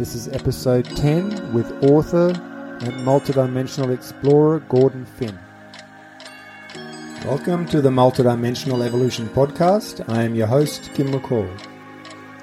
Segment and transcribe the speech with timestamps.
[0.00, 5.38] This is episode 10 with author and multidimensional explorer Gordon Phinn.
[7.26, 10.08] Welcome to the Multidimensional Evolution Podcast.
[10.08, 11.54] I am your host, Kim McCall.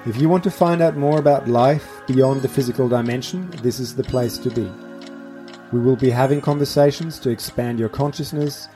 [0.06, 3.92] If you want to find out more about life beyond the physical dimension, this is
[3.92, 4.70] the place to be.
[5.72, 8.68] We will be having conversations to expand your consciousness,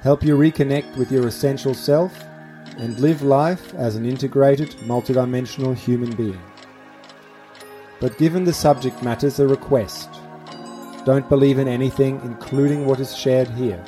[0.00, 2.18] help you reconnect with your essential self,
[2.78, 6.40] and live life as an integrated, multidimensional human being.
[8.00, 10.08] But given the subject matter's a request,
[11.04, 13.82] don't believe in anything, including what is shared here.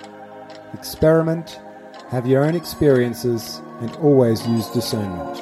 [0.74, 1.60] Experiment,
[2.10, 5.34] have your own experiences, and always use discernment.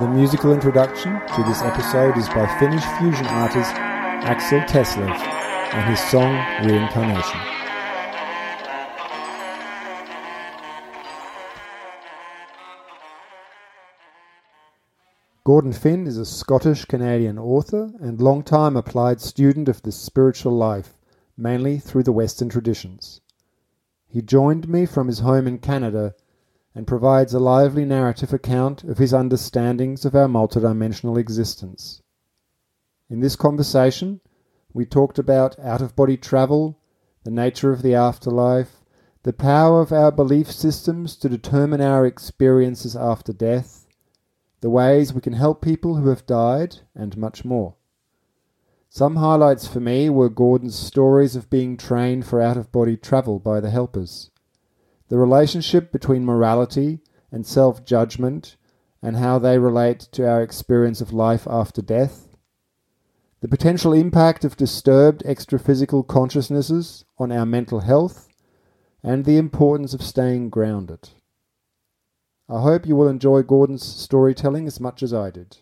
[0.00, 6.00] The musical introduction to this episode is by Finnish fusion artist Axel Teslev and his
[6.10, 6.34] song
[6.66, 7.55] Reincarnation.
[15.46, 20.98] Gordon Phinn is a Scottish Canadian author and long-time applied student of the spiritual life,
[21.36, 23.20] mainly through the Western traditions.
[24.08, 26.16] He joined me from his home in Canada
[26.74, 32.02] and provides a lively narrative account of his understandings of our multidimensional existence.
[33.08, 34.20] In this conversation,
[34.72, 36.80] we talked about out of body travel,
[37.22, 38.82] the nature of the afterlife,
[39.22, 43.85] the power of our belief systems to determine our experiences after death,
[44.66, 47.76] the ways we can help people who have died, and much more.
[48.88, 53.38] Some highlights for me were Gordon's stories of being trained for out of body travel
[53.38, 54.32] by the helpers
[55.08, 56.98] the relationship between morality
[57.30, 58.56] and self judgment
[59.00, 62.26] and how they relate to our experience of life after death,
[63.42, 68.26] the potential impact of disturbed extraphysical consciousnesses on our mental health,
[69.00, 71.10] and the importance of staying grounded.
[72.48, 75.56] I hope you will enjoy Gordon's storytelling as much as I did.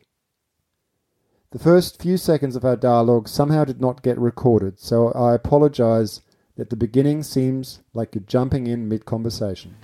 [1.50, 6.20] The first few seconds of our dialogue somehow did not get recorded, so I apologize
[6.56, 9.76] that the beginning seems like you're jumping in mid conversation.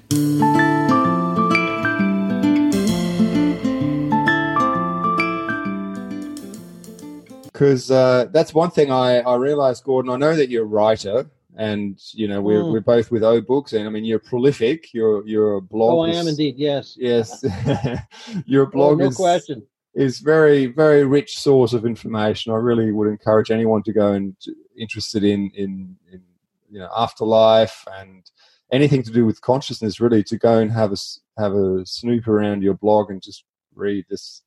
[7.44, 10.12] Because uh, that's one thing I, I realized, Gordon.
[10.12, 12.72] I know that you're a writer, and you know we're mm.
[12.72, 14.92] we're both with O Books, and I mean you're prolific.
[14.94, 15.90] You're you're a blog.
[15.92, 16.56] Oh, I am indeed.
[16.56, 16.96] Yes.
[16.98, 17.44] Yes.
[18.46, 19.62] your oh, blog oh, no is, question.
[19.94, 22.52] is very very rich source of information.
[22.52, 24.36] I really would encourage anyone to go and
[24.76, 26.22] interested in in, in
[26.70, 28.30] you know afterlife and
[28.72, 30.96] anything to do with consciousness really to go and have a
[31.38, 33.44] have a snoop around your blog and just
[33.74, 34.42] read this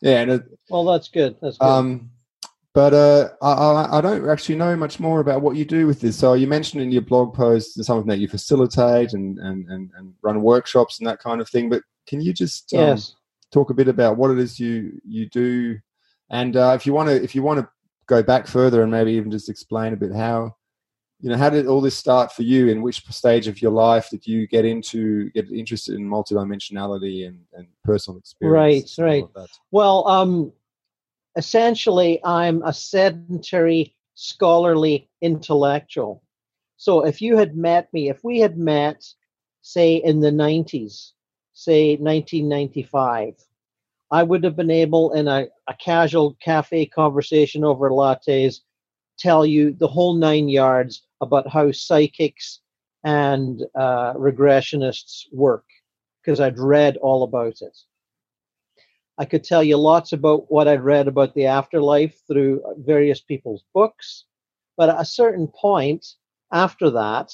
[0.00, 2.10] yeah and it, well that's good that's good um
[2.72, 6.16] but uh, I, I don't actually know much more about what you do with this.
[6.16, 10.14] So you mentioned in your blog post something that you facilitate and, and, and, and
[10.22, 11.68] run workshops and that kind of thing.
[11.68, 13.16] But can you just um, yes.
[13.50, 15.78] talk a bit about what it is you you do,
[16.30, 17.68] and uh, if you want to if you want to
[18.06, 20.54] go back further and maybe even just explain a bit how
[21.22, 22.68] you know, how did all this start for you?
[22.68, 27.40] In which stage of your life did you get into get interested in multidimensionality and,
[27.52, 28.98] and personal experience?
[28.98, 29.48] Right, right.
[29.70, 30.52] Well, um,
[31.40, 36.22] essentially, I'm a sedentary, scholarly intellectual.
[36.76, 38.98] So, if you had met me, if we had met,
[39.62, 41.12] say, in the '90s,
[41.54, 43.34] say 1995,
[44.10, 48.60] I would have been able, in a, a casual cafe conversation over lattes,
[49.18, 52.60] tell you the whole nine yards about how psychics
[53.02, 55.64] and uh, regressionists work
[56.20, 57.76] because I'd read all about it.
[59.20, 63.62] I could tell you lots about what I'd read about the afterlife through various people's
[63.74, 64.24] books,
[64.78, 66.06] but at a certain point
[66.50, 67.30] after that,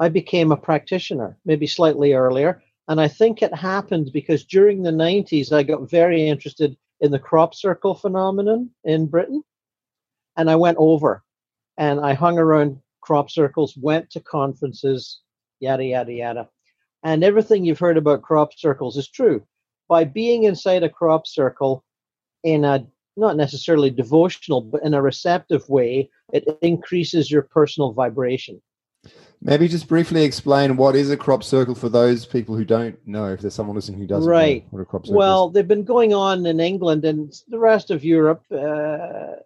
[0.00, 2.64] I became a practitioner, maybe slightly earlier.
[2.88, 7.20] And I think it happened because during the 90s, I got very interested in the
[7.20, 9.44] crop circle phenomenon in Britain.
[10.36, 11.22] And I went over
[11.76, 15.20] and I hung around crop circles, went to conferences,
[15.60, 16.48] yada, yada, yada.
[17.04, 19.46] And everything you've heard about crop circles is true.
[19.88, 21.84] By being inside a crop circle
[22.44, 22.86] in a
[23.16, 28.62] not necessarily devotional, but in a receptive way, it increases your personal vibration.
[29.40, 33.32] Maybe just briefly explain what is a crop circle for those people who don't know,
[33.32, 34.64] if there's someone listening who doesn't right.
[34.64, 35.54] know what a crop circle well, is.
[35.54, 39.36] they've been going on in England and the rest of Europe uh,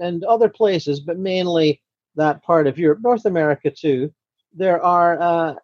[0.00, 1.80] and other places, but mainly
[2.14, 4.12] that part of Europe, North America too,
[4.52, 5.54] there are uh,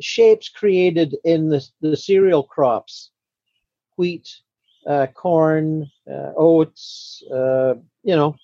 [0.00, 3.10] shapes created in the, the cereal crops
[3.96, 4.28] wheat,
[4.86, 8.36] uh, corn, uh, oats, uh, you know.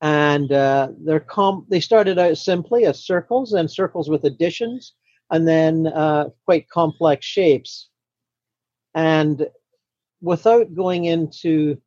[0.00, 4.94] And uh, they're com- they started out simply as circles and circles with additions,
[5.30, 7.88] and then uh, quite complex shapes.
[8.94, 9.46] And
[10.20, 11.80] without going into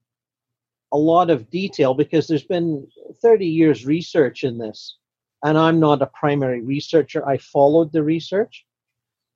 [0.92, 2.86] a lot of detail, because there's been
[3.22, 4.98] 30 years research in this,
[5.44, 8.66] and I'm not a primary researcher, I followed the research.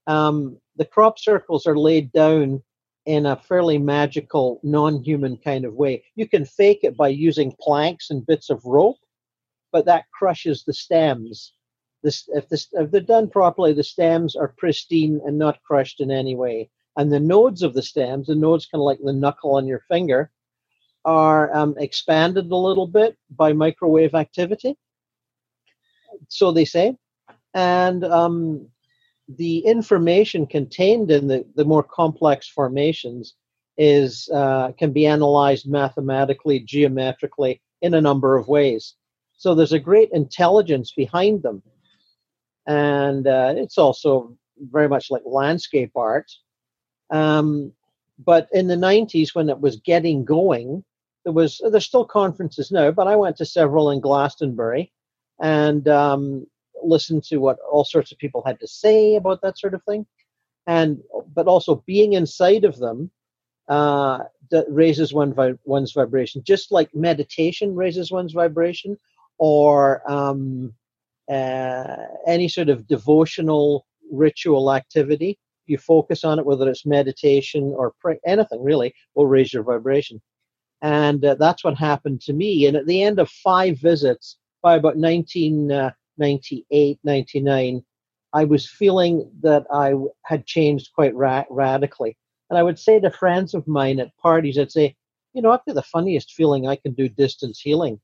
[0.08, 2.62] Um, the crop circles are laid down
[3.06, 6.04] in a fairly magical, non human kind of way.
[6.16, 8.98] You can fake it by using planks and bits of rope,
[9.72, 11.54] but that crushes the stems.
[12.04, 16.12] This, if, this, if they're done properly, the stems are pristine and not crushed in
[16.12, 16.70] any way.
[16.98, 19.82] And the nodes of the stems, the nodes kind of like the knuckle on your
[19.88, 20.32] finger,
[21.04, 24.78] are um, expanded a little bit by microwave activity.
[26.30, 26.98] So they say.
[27.54, 28.70] And um,
[29.28, 33.36] the information contained in the, the more complex formations
[33.78, 38.96] is uh, can be analyzed mathematically, geometrically in a number of ways.
[39.38, 41.62] So there's a great intelligence behind them,
[42.68, 46.32] and uh, it's also very much like landscape art.
[47.10, 47.74] Um,
[48.18, 50.86] but in the 90s, when it was getting going,
[51.26, 54.94] there was there's still conferences now, but I went to several in Glastonbury,
[55.42, 56.48] and um,
[56.84, 60.06] listened to what all sorts of people had to say about that sort of thing,
[60.68, 61.02] and
[61.34, 63.12] but also being inside of them
[63.68, 64.20] uh,
[64.52, 68.98] that raises one vi- one's vibration, just like meditation raises one's vibration,
[69.38, 70.74] or um,
[71.32, 75.38] uh, any sort of devotional ritual activity.
[75.66, 80.22] You focus on it, whether it's meditation or pray, anything really, will raise your vibration.
[80.82, 82.68] And uh, that's what happened to me.
[82.68, 87.84] And at the end of five visits, by about 19, uh, 98, 99,
[88.34, 92.18] I was feeling that I had changed quite ra- radically.
[92.50, 94.96] And I would say to friends of mine at parties, I'd say,
[95.34, 98.00] you know, I've got the funniest feeling I can do distance healing.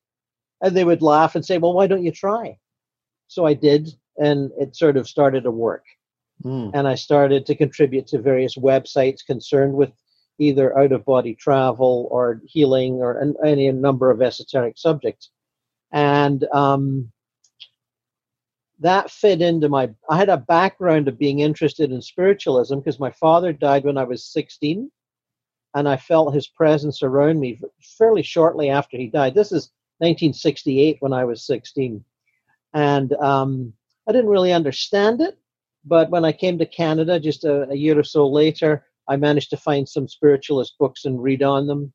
[0.61, 2.57] And they would laugh and say, well, why don't you try?
[3.27, 5.85] So I did, and it sort of started to work.
[6.43, 6.71] Mm.
[6.73, 9.91] And I started to contribute to various websites concerned with
[10.39, 15.29] either out of body travel or healing or any number of esoteric subjects.
[15.91, 17.11] And um,
[18.81, 23.11] that fit into my i had a background of being interested in spiritualism because my
[23.11, 24.91] father died when i was 16
[25.75, 27.59] and i felt his presence around me
[27.97, 29.33] fairly shortly after he died.
[29.33, 32.03] This is 1968 when i was 16
[32.73, 33.71] and um,
[34.09, 35.37] i didn't really understand it
[35.85, 39.51] but when i came to canada just a, a year or so later i managed
[39.51, 41.93] to find some spiritualist books and read on them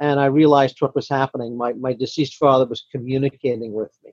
[0.00, 1.56] and i realized what was happening.
[1.56, 4.12] My, my deceased father was communicating with me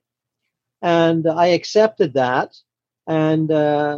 [0.82, 2.56] and I accepted that.
[3.08, 3.98] And uh,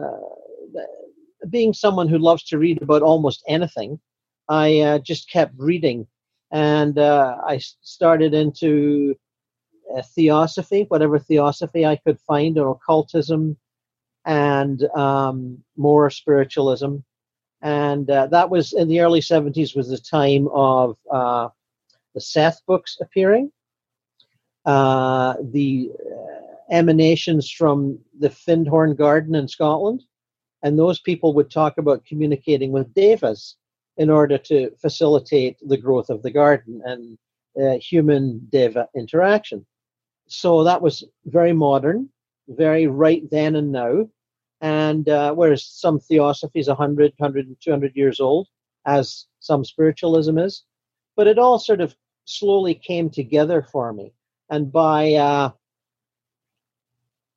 [1.50, 4.00] being someone who loves to read about almost anything,
[4.50, 6.08] I uh, just kept reading.
[6.52, 9.16] And uh, I started into
[9.96, 13.58] uh, theosophy, whatever theosophy I could find, or occultism,
[14.26, 16.98] and um, more spiritualism.
[17.62, 21.50] And uh, that was in the early 70s, was the time of uh,
[22.14, 23.52] the Seth books appearing.
[24.66, 25.92] the
[26.70, 30.04] emanations from the Findhorn Garden in Scotland,
[30.64, 33.56] and those people would talk about communicating with devas
[33.98, 37.18] in order to facilitate the growth of the garden and
[37.62, 39.66] uh, human deva interaction.
[40.28, 42.10] So that was very modern,
[42.48, 44.08] very right then and now.
[44.62, 48.48] And uh, whereas some theosophy is 100, 100, 200 years old,
[48.86, 50.64] as some spiritualism is,
[51.16, 51.96] but it all sort of
[52.26, 54.14] slowly came together for me.
[54.50, 55.52] And by uh,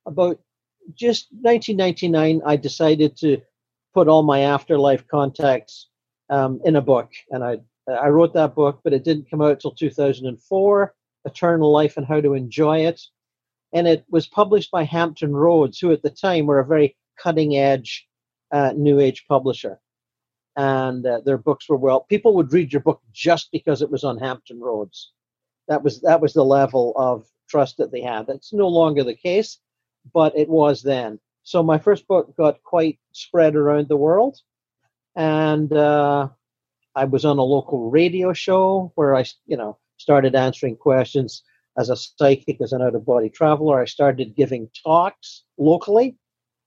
[0.06, 0.38] about
[0.94, 3.40] just 1999, I decided to
[3.92, 5.88] put all my afterlife contacts
[6.30, 7.58] um, in a book, and I
[7.88, 10.94] I wrote that book, but it didn't come out till 2004.
[11.25, 13.00] Eternal Life and How to Enjoy It,
[13.72, 17.56] and it was published by Hampton Roads, who at the time were a very cutting
[17.56, 18.06] edge
[18.52, 19.80] uh, New Age publisher,
[20.56, 22.00] and uh, their books were well.
[22.00, 25.12] People would read your book just because it was on Hampton Roads.
[25.68, 28.26] That was that was the level of trust that they had.
[28.26, 29.58] That's no longer the case
[30.12, 31.18] but it was then.
[31.42, 34.38] So my first book got quite spread around the world,
[35.14, 36.28] and uh,
[36.94, 41.42] I was on a local radio show where I, you know, started answering questions
[41.78, 43.80] as a psychic, as an out-of-body traveler.
[43.80, 46.16] I started giving talks locally,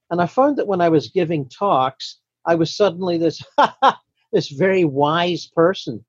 [0.09, 3.43] and I found that when I was giving talks, I was suddenly this
[4.31, 6.05] this very wise person.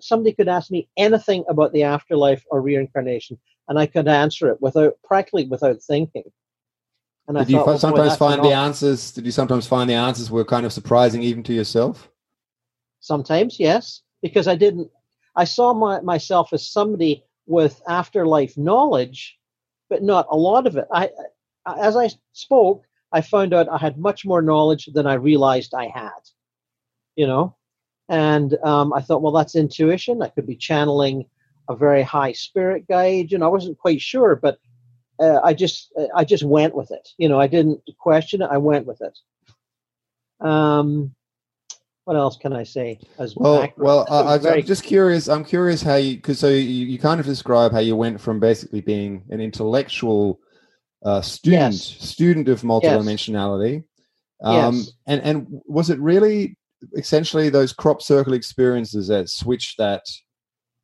[0.00, 4.60] Somebody could ask me anything about the afterlife or reincarnation, and I could answer it
[4.60, 6.24] without practically without thinking.
[7.26, 9.10] And did I you thought, sometimes find the answers?
[9.12, 12.10] Did you sometimes find the answers were kind of surprising even to yourself?
[13.00, 14.90] Sometimes, yes, because I didn't.
[15.36, 19.38] I saw my, myself as somebody with afterlife knowledge,
[19.88, 20.86] but not a lot of it.
[20.92, 21.10] I,
[21.66, 25.86] as I spoke, I found out I had much more knowledge than I realized I
[25.86, 26.10] had.
[27.16, 27.56] You know,
[28.08, 30.22] And um, I thought, well, that's intuition.
[30.22, 31.26] I could be channeling
[31.68, 33.30] a very high spirit guide.
[33.30, 34.58] You know, I wasn't quite sure, but
[35.18, 37.08] uh, I just I just went with it.
[37.18, 38.48] You know, I didn't question it.
[38.50, 39.18] I went with it.
[40.46, 41.14] Um,
[42.04, 42.98] what else can I say?
[43.18, 44.06] As well, background?
[44.10, 45.28] well, I, am just curious.
[45.28, 48.40] I'm curious how you because so you, you kind of describe how you went from
[48.40, 50.40] basically being an intellectual
[51.04, 51.82] uh, student yes.
[51.82, 53.84] student of multidimensionality,
[54.42, 54.64] yes.
[54.64, 54.92] Um, yes.
[55.06, 56.58] and and was it really
[56.96, 60.02] essentially those crop circle experiences that switched that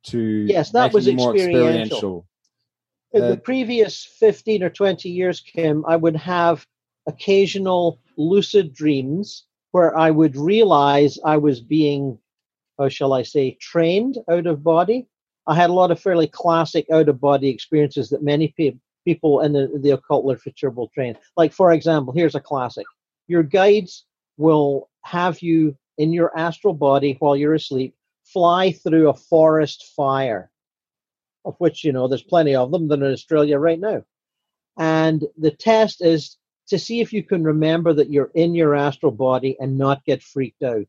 [0.05, 2.25] to yes, that was more experiential.
[3.13, 6.65] In uh, the previous 15 or 20 years, Kim, I would have
[7.07, 12.17] occasional lucid dreams where I would realize I was being,
[12.77, 15.07] how shall I say, trained out of body.
[15.47, 18.75] I had a lot of fairly classic out of body experiences that many pe-
[19.05, 21.17] people in the, the occult literature will train.
[21.35, 22.85] Like, for example, here's a classic
[23.27, 24.05] your guides
[24.37, 30.51] will have you in your astral body while you're asleep fly through a forest fire
[31.45, 34.03] of which you know there's plenty of them than in Australia right now.
[34.77, 39.11] And the test is to see if you can remember that you're in your astral
[39.11, 40.87] body and not get freaked out.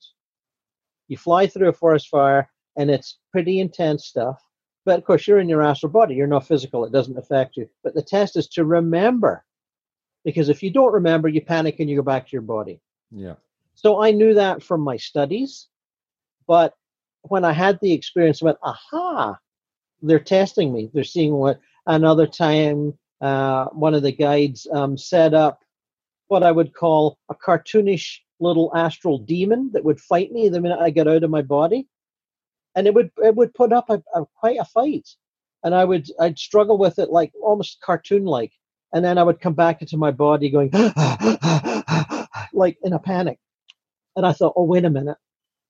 [1.09, 4.41] You fly through a forest fire and it's pretty intense stuff.
[4.85, 6.15] But of course, you're in your astral body.
[6.15, 6.85] You're not physical.
[6.85, 7.69] It doesn't affect you.
[7.83, 9.45] But the test is to remember.
[10.25, 12.81] Because if you don't remember, you panic and you go back to your body.
[13.11, 13.35] Yeah.
[13.75, 15.69] So I knew that from my studies.
[16.47, 16.75] But
[17.23, 19.39] when I had the experience, I went, aha,
[20.03, 20.91] they're testing me.
[20.93, 25.61] They're seeing what another time uh, one of the guides um, set up
[26.29, 30.81] what I would call a cartoonish little astral demon that would fight me the minute
[30.81, 31.87] I get out of my body,
[32.75, 35.09] and it would it would put up a, a quite a fight,
[35.63, 38.53] and I would I'd struggle with it like almost cartoon like,
[38.93, 40.71] and then I would come back into my body going
[42.53, 43.39] like in a panic,
[44.17, 45.19] and I thought, oh wait a minute,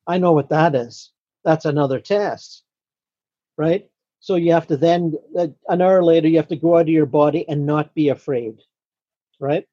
[0.07, 1.11] I know what that is.
[1.45, 2.63] That's another test,
[3.59, 3.89] right?
[4.23, 6.89] So you have to then, uh, an hour later, you have to go out of
[6.89, 8.61] your body and not be afraid,
[9.41, 9.67] right?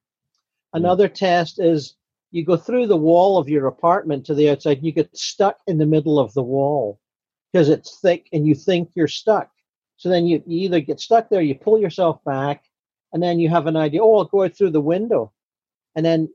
[0.72, 1.94] Another test is
[2.32, 5.58] you go through the wall of your apartment to the outside and you get stuck
[5.68, 6.98] in the middle of the wall
[7.52, 9.52] because it's thick and you think you're stuck.
[9.98, 12.64] So then you, you either get stuck there, you pull yourself back,
[13.12, 15.32] and then you have an idea, oh, I'll go out through the window.
[15.94, 16.28] And then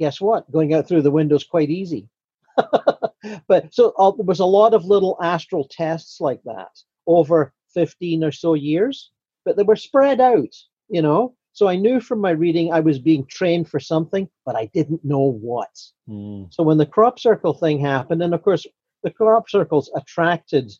[0.00, 0.50] guess what?
[0.50, 2.08] Going out through the window is quite easy.
[3.46, 6.70] but so uh, there was a lot of little astral tests like that
[7.06, 9.10] over 15 or so years,
[9.44, 10.54] but they were spread out,
[10.88, 11.34] you know.
[11.52, 15.04] So I knew from my reading I was being trained for something, but I didn't
[15.04, 15.76] know what.
[16.08, 16.52] Mm.
[16.52, 18.66] So when the crop circle thing happened, and of course,
[19.02, 20.72] the crop circles attracted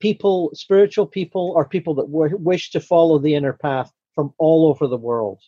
[0.00, 4.68] people, spiritual people, or people that w- wish to follow the inner path from all
[4.68, 5.40] over the world.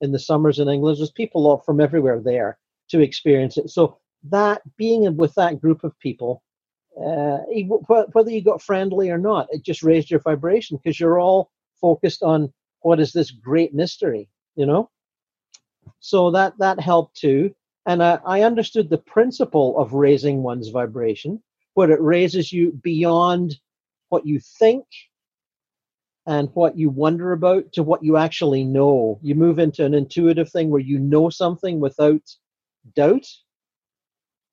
[0.00, 2.58] In the summers in England, there's people from everywhere there
[2.90, 3.70] to experience it.
[3.70, 3.98] So
[4.30, 6.42] that being with that group of people
[7.00, 7.38] uh,
[8.12, 12.22] whether you got friendly or not, it just raised your vibration because you're all focused
[12.22, 14.90] on what is this great mystery, you know.
[16.00, 17.54] So that that helped too,
[17.86, 21.42] and I, I understood the principle of raising one's vibration,
[21.74, 23.56] where it raises you beyond
[24.08, 24.86] what you think
[26.26, 29.18] and what you wonder about to what you actually know.
[29.22, 32.22] You move into an intuitive thing where you know something without
[32.94, 33.26] doubt.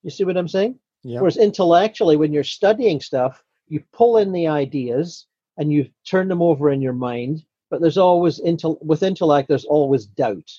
[0.03, 0.79] You see what I'm saying?
[1.03, 1.21] Yep.
[1.21, 5.25] Whereas intellectually, when you're studying stuff, you pull in the ideas
[5.57, 9.65] and you turn them over in your mind, but there's always intel- with intellect, there's
[9.65, 10.51] always doubt.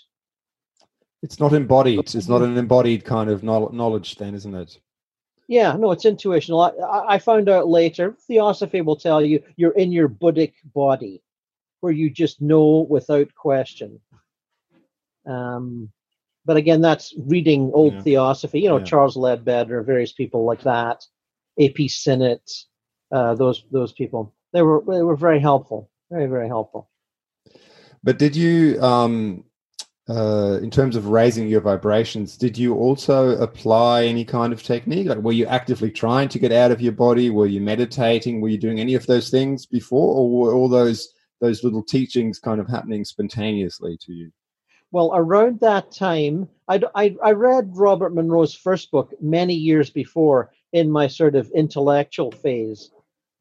[1.22, 2.00] It's not embodied.
[2.00, 4.80] It's not an embodied kind of knowledge, then, isn't it?
[5.46, 6.60] Yeah, no, it's intuitional.
[6.62, 8.16] I, I found out later.
[8.26, 11.22] Theosophy will tell you you're in your Buddhic body,
[11.80, 14.00] where you just know without question.
[15.26, 15.92] Um,
[16.44, 18.02] but again, that's reading old yeah.
[18.02, 18.60] theosophy.
[18.60, 18.84] You know, yeah.
[18.84, 21.04] Charles Leadbeater, various people like that,
[21.58, 21.88] A.P.
[21.88, 22.50] Sinnett,
[23.12, 24.34] uh, those those people.
[24.52, 26.90] They were they were very helpful, very very helpful.
[28.04, 29.44] But did you, um,
[30.08, 35.06] uh, in terms of raising your vibrations, did you also apply any kind of technique?
[35.06, 37.30] Like, were you actively trying to get out of your body?
[37.30, 38.40] Were you meditating?
[38.40, 42.38] Were you doing any of those things before, or were all those those little teachings
[42.38, 44.32] kind of happening spontaneously to you?
[44.92, 50.52] Well, around that time, I, I, I read Robert Monroe's first book many years before
[50.74, 52.90] in my sort of intellectual phase.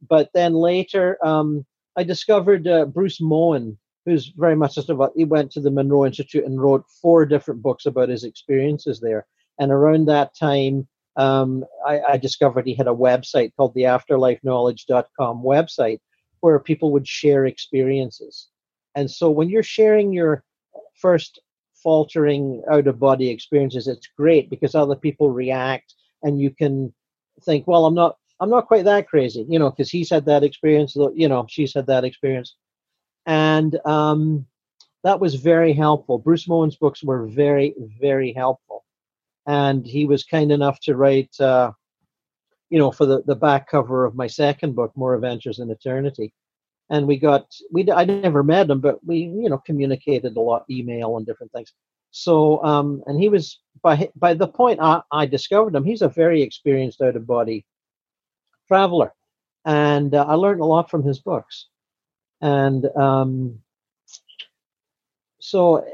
[0.07, 1.65] But then later, um,
[1.97, 6.05] I discovered uh, Bruce Moen, who's very much just about, he went to the Monroe
[6.05, 9.27] Institute and wrote four different books about his experiences there.
[9.59, 15.43] And around that time, um, I, I, discovered he had a website called the afterlifeknowledge.com
[15.43, 15.99] website
[16.39, 18.47] where people would share experiences.
[18.95, 20.45] And so when you're sharing your
[21.01, 21.39] first
[21.83, 26.93] faltering out of body experiences, it's great because other people react and you can
[27.43, 30.43] think, well, I'm not I'm not quite that crazy, you know, because he's had that
[30.43, 32.55] experience, you know, she's had that experience,
[33.27, 34.47] and um,
[35.03, 36.17] that was very helpful.
[36.17, 38.83] Bruce Moen's books were very very helpful,
[39.47, 41.39] and he was kind enough to write.
[41.39, 41.71] Uh,
[42.71, 46.33] you know, for the, the back cover of my second book, More Adventures in Eternity.
[46.91, 50.65] And we got, we I never met him, but we, you know, communicated a lot,
[50.69, 51.71] email and different things.
[52.11, 56.09] So, um, and he was, by, by the point I, I discovered him, he's a
[56.09, 57.65] very experienced out of body
[58.67, 59.13] traveler.
[59.63, 61.67] And uh, I learned a lot from his books.
[62.41, 63.59] And um,
[65.39, 65.85] so,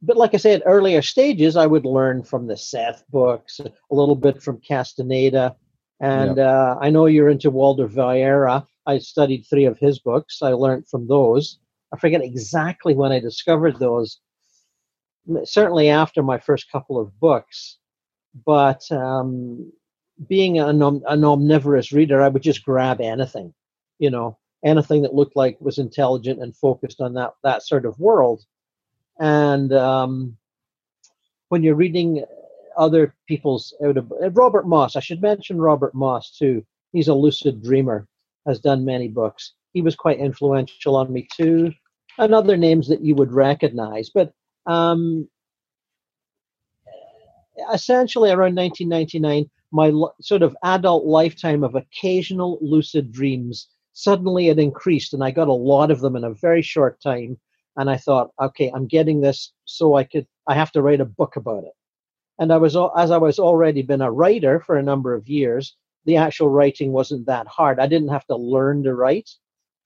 [0.00, 4.16] but like I said, earlier stages, I would learn from the Seth books, a little
[4.16, 5.56] bit from Castaneda,
[6.00, 6.46] and yep.
[6.46, 8.66] uh, I know you're into Waldo Vieira.
[8.86, 10.42] I studied three of his books.
[10.42, 11.58] I learned from those.
[11.92, 14.20] I forget exactly when I discovered those.
[15.44, 17.78] Certainly after my first couple of books,
[18.44, 19.72] but um,
[20.28, 23.54] being an, an omnivorous reader, I would just grab anything,
[23.98, 27.98] you know, anything that looked like was intelligent and focused on that that sort of
[27.98, 28.44] world.
[29.18, 30.36] And um,
[31.48, 32.24] when you're reading
[32.76, 34.96] other people's out of uh, Robert Moss.
[34.96, 36.64] I should mention Robert Moss too.
[36.92, 38.06] He's a lucid dreamer,
[38.46, 39.52] has done many books.
[39.72, 41.72] He was quite influential on me too,
[42.18, 44.10] and other names that you would recognize.
[44.10, 44.32] But
[44.66, 45.28] um,
[47.72, 55.14] essentially, around 1999, my sort of adult lifetime of occasional lucid dreams suddenly it increased,
[55.14, 57.38] and I got a lot of them in a very short time.
[57.76, 60.26] And I thought, okay, I'm getting this, so I could.
[60.46, 61.72] I have to write a book about it
[62.38, 65.76] and I was as I was already been a writer for a number of years.
[66.04, 67.80] The actual writing wasn't that hard.
[67.80, 69.30] I didn't have to learn to write.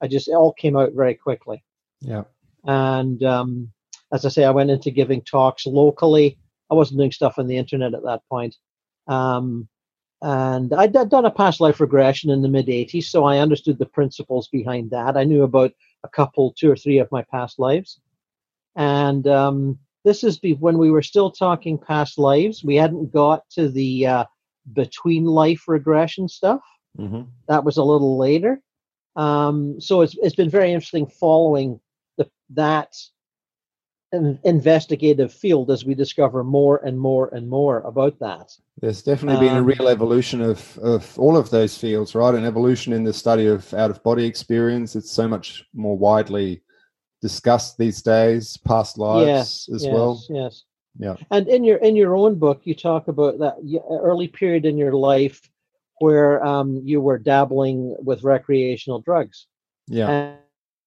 [0.00, 1.62] I just it all came out very quickly.
[2.00, 2.24] Yeah.
[2.64, 3.72] And um,
[4.12, 6.38] as I say, I went into giving talks locally.
[6.70, 8.56] I wasn't doing stuff on the internet at that point.
[9.06, 9.68] Um,
[10.20, 13.86] and I'd done a past life regression in the mid 80s, so I understood the
[13.86, 15.16] principles behind that.
[15.16, 18.00] I knew about a couple, two or three of my past lives.
[18.74, 22.64] And um, this is when we were still talking past lives.
[22.64, 24.24] We hadn't got to the uh,
[24.72, 26.62] between life regression stuff.
[26.98, 27.22] Mm-hmm.
[27.48, 28.60] That was a little later.
[29.16, 31.80] Um, so it's it's been very interesting following
[32.16, 32.94] the that
[34.12, 38.50] investigative field as we discover more and more and more about that.
[38.80, 42.34] There's definitely been a um, real evolution of, of all of those fields, right?
[42.34, 44.96] An evolution in the study of out of body experience.
[44.96, 46.62] It's so much more widely
[47.20, 50.24] discussed these days, past lives yes, as yes, well.
[50.30, 50.64] Yes.
[50.98, 51.14] Yeah.
[51.30, 53.56] And in your in your own book, you talk about that
[53.88, 55.48] early period in your life
[56.00, 59.46] where um, you were dabbling with recreational drugs.
[59.86, 60.08] Yeah.
[60.08, 60.38] And,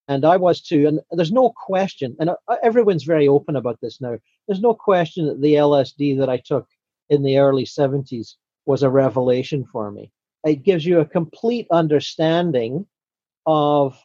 [0.08, 0.86] and I was too.
[0.86, 4.18] And there's no question, and uh, everyone's very open about this now.
[4.46, 6.68] There's no question that the LSD that I took
[7.08, 8.34] in the early 70s
[8.66, 10.10] was a revelation for me.
[10.44, 12.86] It gives you a complete understanding
[13.46, 13.98] of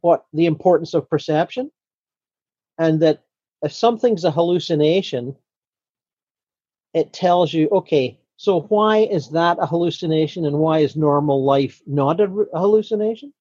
[0.00, 1.70] what the importance of perception
[2.78, 3.22] and that
[3.62, 5.34] if something's a hallucination
[6.94, 11.80] it tells you okay so why is that a hallucination and why is normal life
[11.86, 13.32] not a, hallucination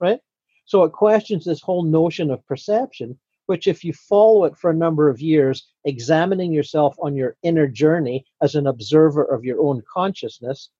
[0.00, 0.20] right?
[0.64, 4.82] So it questions this whole notion of perception which if you follow it for a
[4.84, 9.82] number of years examining yourself on your inner journey as an observer of your own
[9.92, 10.70] consciousness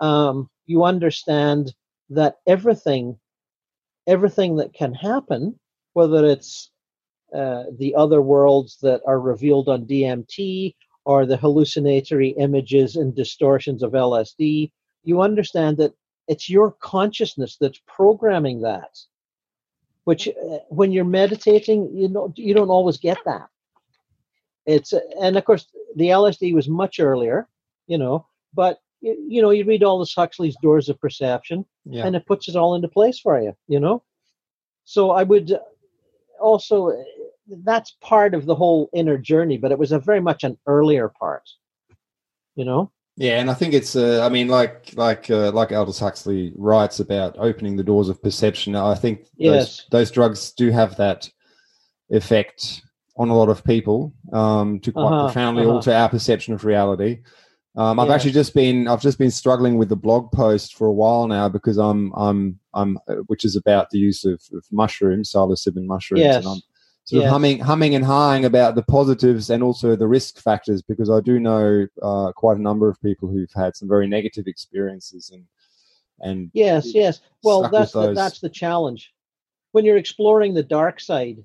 [0.00, 1.74] um, you understand
[2.08, 3.18] that everything
[4.06, 5.58] everything that can happen,
[5.92, 6.70] whether it's
[7.34, 10.74] uh, the other worlds that are revealed on DMT
[11.04, 14.70] or the hallucinatory images and distortions of LSD,
[15.02, 15.94] you understand that
[16.28, 18.98] it's your consciousness that's programming that.
[20.04, 23.48] Which, uh, when you're meditating, you know you don't always get that.
[24.66, 27.48] It's uh, and of course the LSD was much earlier,
[27.86, 32.06] you know, but you know, you read all this Huxley's Doors of Perception, yeah.
[32.06, 34.02] and it puts it all into place for you, you know.
[34.84, 35.58] So I would uh,
[36.40, 37.02] also uh,
[37.64, 41.08] that's part of the whole inner journey, but it was a very much an earlier
[41.08, 41.48] part,
[42.54, 42.90] you know.
[43.16, 47.00] Yeah, and I think it's uh, I mean, like like uh, like Aldous Huxley writes
[47.00, 48.74] about opening the doors of perception.
[48.74, 49.52] I think yes.
[49.52, 51.28] those, those drugs do have that
[52.08, 52.82] effect
[53.16, 55.74] on a lot of people um, to quite uh-huh, profoundly uh-huh.
[55.74, 57.20] alter our perception of reality.
[57.76, 58.14] Um, I've yeah.
[58.14, 61.48] actually just been I've just been struggling with the blog post for a while now
[61.48, 66.22] because I'm I'm I'm uh, which is about the use of, of mushrooms, psilocybin mushrooms,
[66.22, 66.36] yes.
[66.36, 66.60] and I'm
[67.04, 67.28] sort yes.
[67.28, 71.20] of humming humming and hawing about the positives and also the risk factors because I
[71.20, 75.44] do know uh, quite a number of people who've had some very negative experiences and
[76.20, 77.20] and yes yes.
[77.42, 79.12] Well that's the, that's the challenge.
[79.72, 81.44] When you're exploring the dark side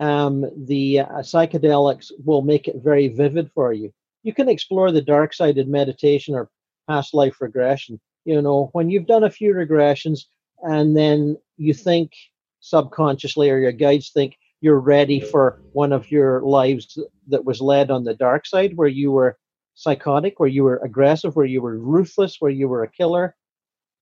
[0.00, 3.92] um, the uh, psychedelics will make it very vivid for you.
[4.22, 6.50] You can explore the dark side in meditation or
[6.88, 10.24] past life regression, You know, when you've done a few regressions
[10.62, 12.12] and then you think
[12.60, 16.98] subconsciously or your guides think you're ready for one of your lives
[17.28, 19.36] that was led on the dark side where you were
[19.74, 23.36] psychotic, where you were aggressive, where you were ruthless, where you were a killer.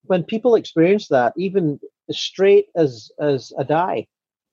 [0.05, 1.81] When people experience that, even
[2.13, 4.07] straight as as a die,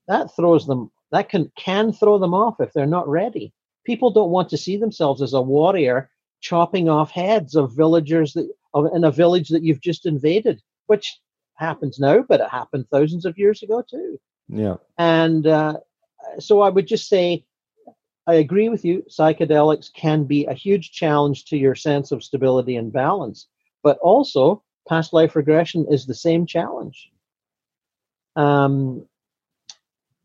[0.08, 3.52] that throws them that can can throw them off if they're not ready.
[3.86, 8.50] People don't want to see themselves as a warrior chopping off heads of villagers that
[8.74, 11.20] of, in a village that you've just invaded, which
[11.54, 14.18] happens now, but it happened thousands of years ago too.
[14.48, 14.76] Yeah.
[14.98, 15.76] And uh,
[16.38, 17.44] so I would just say,
[18.26, 19.04] I agree with you.
[19.08, 23.48] Psychedelics can be a huge challenge to your sense of stability and balance,
[23.82, 27.10] but also past life regression is the same challenge.
[28.36, 29.06] Um,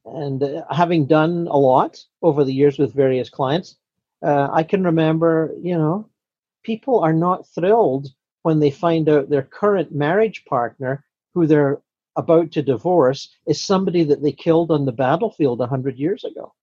[0.05, 3.77] and uh, having done a lot over the years with various clients,
[4.21, 6.10] uh, I can remember, you know,
[6.63, 8.10] people are not thrilled
[8.43, 11.03] when they find out their current marriage partner,
[11.34, 11.81] who they're
[12.15, 16.54] about to divorce, is somebody that they killed on the battlefield 100 years ago.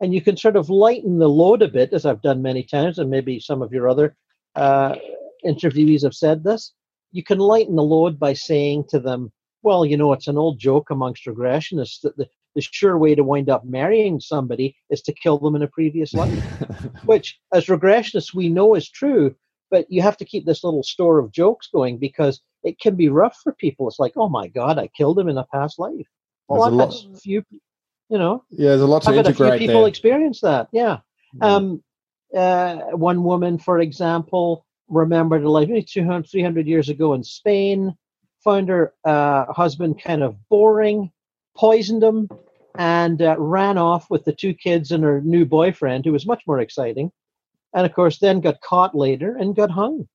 [0.00, 2.98] And you can sort of lighten the load a bit, as I've done many times,
[2.98, 4.16] and maybe some of your other
[4.54, 4.94] uh,
[5.44, 6.72] interviewees have said this.
[7.10, 10.58] You can lighten the load by saying to them, well, you know, it's an old
[10.58, 15.12] joke amongst regressionists that the, the sure way to wind up marrying somebody is to
[15.12, 16.32] kill them in a previous life,
[17.04, 19.34] which, as regressionists, we know is true.
[19.70, 23.08] But you have to keep this little store of jokes going because it can be
[23.08, 23.88] rough for people.
[23.88, 26.06] It's like, oh my God, I killed him in a past life.
[26.48, 27.44] Well, I've had few,
[28.08, 28.44] you know.
[28.50, 29.88] Yeah, there's a lot to I've integrate had a few people there.
[29.88, 30.68] experience that.
[30.72, 30.98] Yeah.
[31.34, 31.54] Yeah.
[31.54, 31.82] Um,
[32.34, 37.96] uh, one woman, for example, remembered a life maybe 200, 300 years ago in Spain,
[38.42, 41.10] found her uh, husband kind of boring,
[41.56, 42.28] poisoned him,
[42.76, 46.42] and uh, ran off with the two kids and her new boyfriend, who was much
[46.46, 47.10] more exciting.
[47.74, 50.08] And of course, then got caught later and got hung.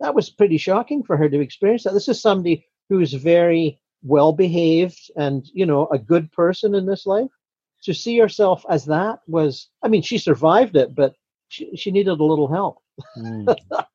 [0.00, 1.94] That was pretty shocking for her to experience that.
[1.94, 7.06] This is somebody who's very well behaved and, you know, a good person in this
[7.06, 7.30] life.
[7.84, 11.14] To see herself as that was, I mean, she survived it, but
[11.48, 12.78] she, she needed a little help.
[13.16, 13.54] Mm.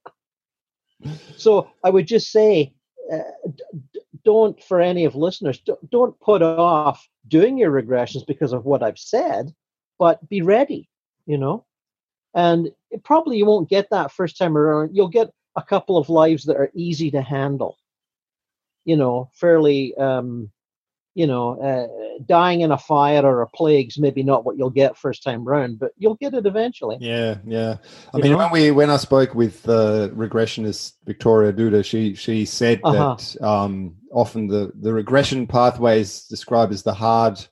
[1.38, 2.74] So I would just say,
[3.12, 3.18] uh,
[4.24, 8.84] don't for any of listeners, d- don't put off doing your regressions because of what
[8.84, 9.54] I've said,
[9.98, 10.90] but be ready,
[11.26, 11.66] you know.
[12.34, 14.92] And it, probably you won't get that first time around.
[14.94, 17.78] You'll get a couple of lives that are easy to handle,
[18.86, 20.50] you know, fairly, um,
[21.14, 21.88] you know, uh,
[22.26, 25.78] dying in a fire or a plague's maybe not what you'll get first time round,
[25.78, 26.98] but you'll get it eventually.
[27.02, 27.78] Yeah, yeah.
[28.14, 28.38] I You mean, know?
[28.38, 33.16] when we when I spoke with uh, regressionist Victoria Duda, she she said Uh-huh.
[33.18, 37.46] that um, often the the regression pathway is described as the hard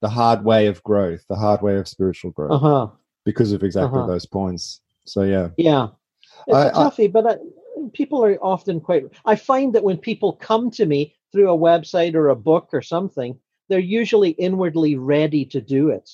[0.00, 2.88] the hard way of growth, the hard way of spiritual growth, Uh huh.
[3.24, 4.06] because of exactly Uh-huh.
[4.06, 4.80] those points.
[5.04, 5.88] So yeah, Yeah,
[6.46, 7.36] it's I- a toughie, but I,
[7.92, 9.04] people are often quite.
[9.24, 12.82] I find that when people come to me through a website or a book or
[12.82, 16.08] something, they're usually inwardly ready to do it.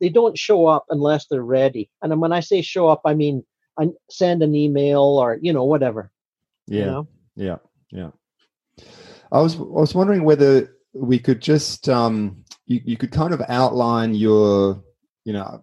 [0.00, 1.90] They don't show up unless they're ready.
[2.02, 3.44] And when I say show up, I mean
[3.78, 6.10] I send an email or you know whatever.
[6.66, 6.78] yeah.
[6.78, 7.08] You know?
[7.36, 7.56] Yeah,
[7.90, 8.10] yeah.
[9.30, 13.42] I was I was wondering whether we could just um, you you could kind of
[13.48, 14.82] outline your
[15.24, 15.60] you know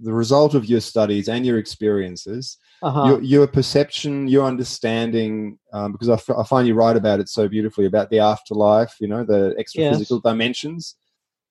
[0.00, 3.06] the result of your studies and your experiences, Uh-huh.
[3.06, 7.28] your your perception, your understanding, um, because I, f- I find you write about it
[7.30, 9.92] so beautifully about the afterlife, you know, the extra Yes.
[9.94, 10.96] physical dimensions,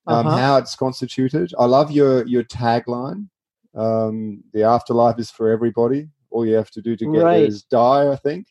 [0.07, 0.37] um, Uh-huh.
[0.37, 1.51] how it's constituted.
[1.57, 3.29] I love your your tagline.
[3.73, 6.07] Um, the afterlife is for everybody.
[6.29, 7.43] All you have to do to get Right.
[7.49, 8.11] is die.
[8.11, 8.47] I think.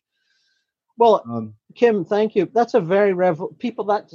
[0.99, 2.51] Well, Um, Kim, thank you.
[2.53, 4.15] That's a very rev- people that's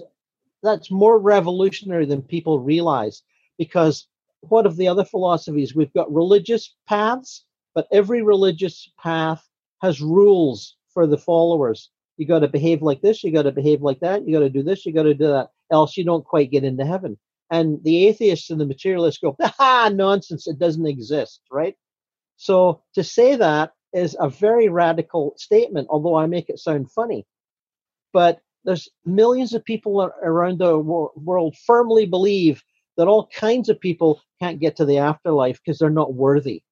[0.61, 3.23] that's more revolutionary than people realize
[3.57, 4.07] because
[4.41, 5.73] what of the other philosophies?
[5.75, 7.45] We've got religious paths,
[7.77, 9.47] but every religious path
[9.83, 11.91] has rules for the followers.
[12.17, 14.49] You got to behave like this, you got to behave like that, you got to
[14.49, 17.19] do this, you got to do that, else you don't quite get into heaven.
[17.51, 21.75] And the atheists and the materialists go, ah, nonsense, it doesn't exist, right?
[22.37, 27.27] So to say that is a very radical statement, although I make it sound funny.
[28.11, 32.63] But there's millions of people around the wor- world firmly believe
[32.97, 36.63] that all kinds of people can't get to the afterlife because they're not worthy.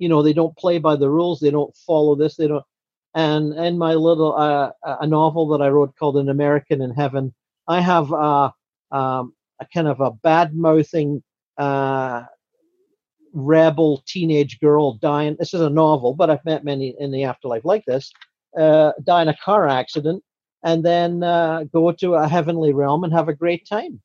[0.00, 2.64] You know, they don't play by the rules, they don't follow this, they don't.
[3.14, 7.32] And in my little uh, a novel that I wrote called An American in Heaven,
[7.68, 8.50] I have uh,
[8.90, 11.22] um, a kind of a bad mouthing
[11.58, 12.24] uh,
[13.32, 15.36] rebel teenage girl dying.
[15.38, 18.12] This is a novel, but I've met many in the afterlife like this.
[18.58, 20.24] Uh, die in a car accident
[20.64, 24.00] and then uh, go to a heavenly realm and have a great time.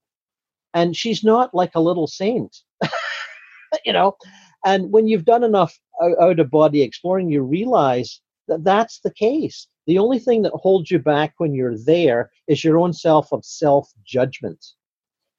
[0.74, 2.58] And she's not like a little saint,
[3.86, 4.18] you know.
[4.66, 9.68] And when you've done enough out of body exploring, you realize that that's the case.
[9.88, 13.46] The only thing that holds you back when you're there is your own self of
[13.46, 14.64] self judgment,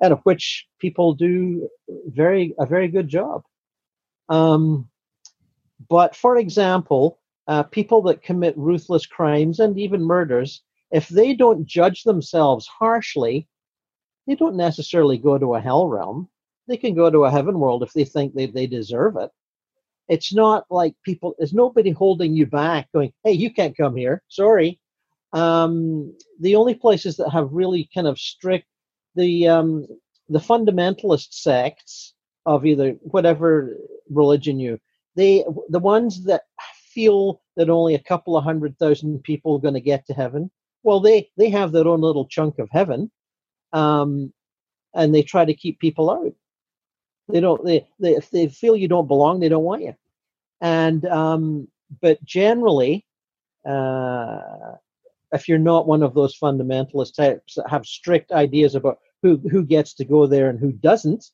[0.01, 1.69] and of which people do
[2.07, 3.42] very a very good job.
[4.29, 4.88] Um,
[5.88, 11.66] but for example, uh, people that commit ruthless crimes and even murders, if they don't
[11.66, 13.49] judge themselves harshly,
[14.27, 16.29] they don't necessarily go to a hell realm.
[16.66, 19.31] They can go to a heaven world if they think they, they deserve it.
[20.09, 24.23] It's not like people, there's nobody holding you back going, hey, you can't come here.
[24.29, 24.81] Sorry.
[25.33, 28.66] Um, the only places that have really kind of strict,
[29.14, 29.87] the, um,
[30.29, 32.14] the fundamentalist sects
[32.45, 33.77] of either whatever
[34.11, 34.79] religion you,
[35.16, 36.42] they, the ones that
[36.92, 40.51] feel that only a couple of hundred thousand people are going to get to heaven,
[40.83, 43.11] well, they, they have their own little chunk of heaven.
[43.73, 44.33] Um,
[44.95, 46.33] and they try to keep people out.
[47.29, 47.65] They don't.
[47.65, 49.95] They, they if they feel you don't belong, they don't want you.
[50.61, 51.69] And um,
[52.01, 53.05] but generally,
[53.69, 54.41] uh,
[55.33, 59.65] if you're not one of those fundamentalist types that have strict ideas about who who
[59.65, 61.27] gets to go there and who doesn't,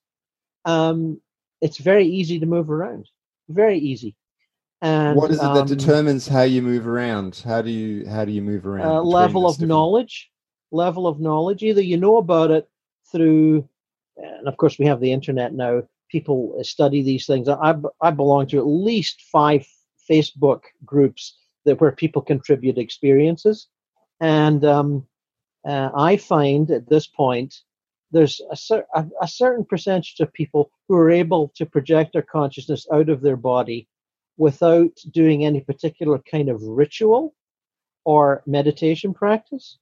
[0.65, 1.21] um,
[1.61, 3.09] it's very easy to move around.
[3.49, 4.17] Very easy.
[4.81, 7.41] And what is it um, that determines how you move around?
[7.45, 8.87] How do you how do you move around?
[8.87, 9.69] Uh, level of different...
[9.69, 10.31] knowledge.
[10.73, 11.63] Level of knowledge.
[11.63, 12.69] Either you know about it
[13.13, 13.69] through
[14.23, 15.83] and of course we have the internet now.
[16.11, 17.49] People study these things.
[17.49, 19.67] I, I belong to at least five
[20.11, 23.69] facebook groups that where people contribute experiences.
[24.21, 25.07] And um,
[25.67, 27.55] uh, i find at this point
[28.11, 32.23] there's a, cer- a, a certain percentage of people who are able to project their
[32.23, 33.89] consciousness out of their body
[34.37, 37.35] without doing any particular kind of ritual
[38.05, 39.79] or meditation practice.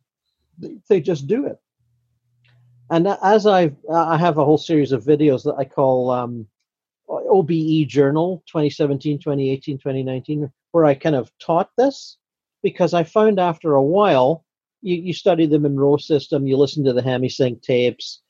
[0.88, 1.58] They just do it
[2.90, 6.46] and as I I have a whole series of videos that I call um,
[7.08, 12.18] OBE Journal 2017, 2018, 2019, where I kind of taught this
[12.62, 14.44] because I found after a while,
[14.82, 18.20] you, you study the Monroe system, you listen to the Hemi-Sync tapes.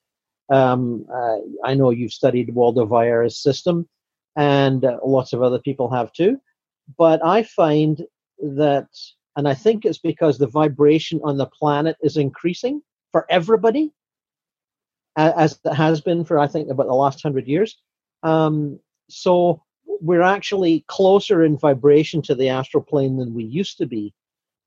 [0.50, 3.88] Um, uh, I know you've studied Waldo Vieira's system,
[4.36, 6.40] and uh, lots of other people have too.
[6.98, 8.02] But I find
[8.40, 8.88] that,
[9.36, 13.92] and I think it's because the vibration on the planet is increasing for everybody
[15.28, 17.78] as it has been for I think about the last hundred years.
[18.22, 18.78] Um,
[19.08, 19.62] so
[20.00, 24.14] we're actually closer in vibration to the astral plane than we used to be.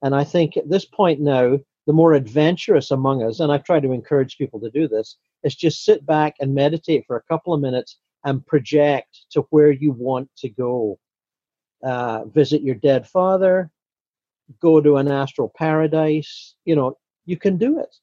[0.02, 3.84] And I think at this point now, the more adventurous among us, and I've tried
[3.84, 7.54] to encourage people to do this, is just sit back and meditate for a couple
[7.54, 11.00] of minutes and project to where you want to go.
[11.84, 13.70] Uh, visit your dead father,
[14.62, 16.56] go to an astral paradise.
[16.64, 17.94] You know, you can do it.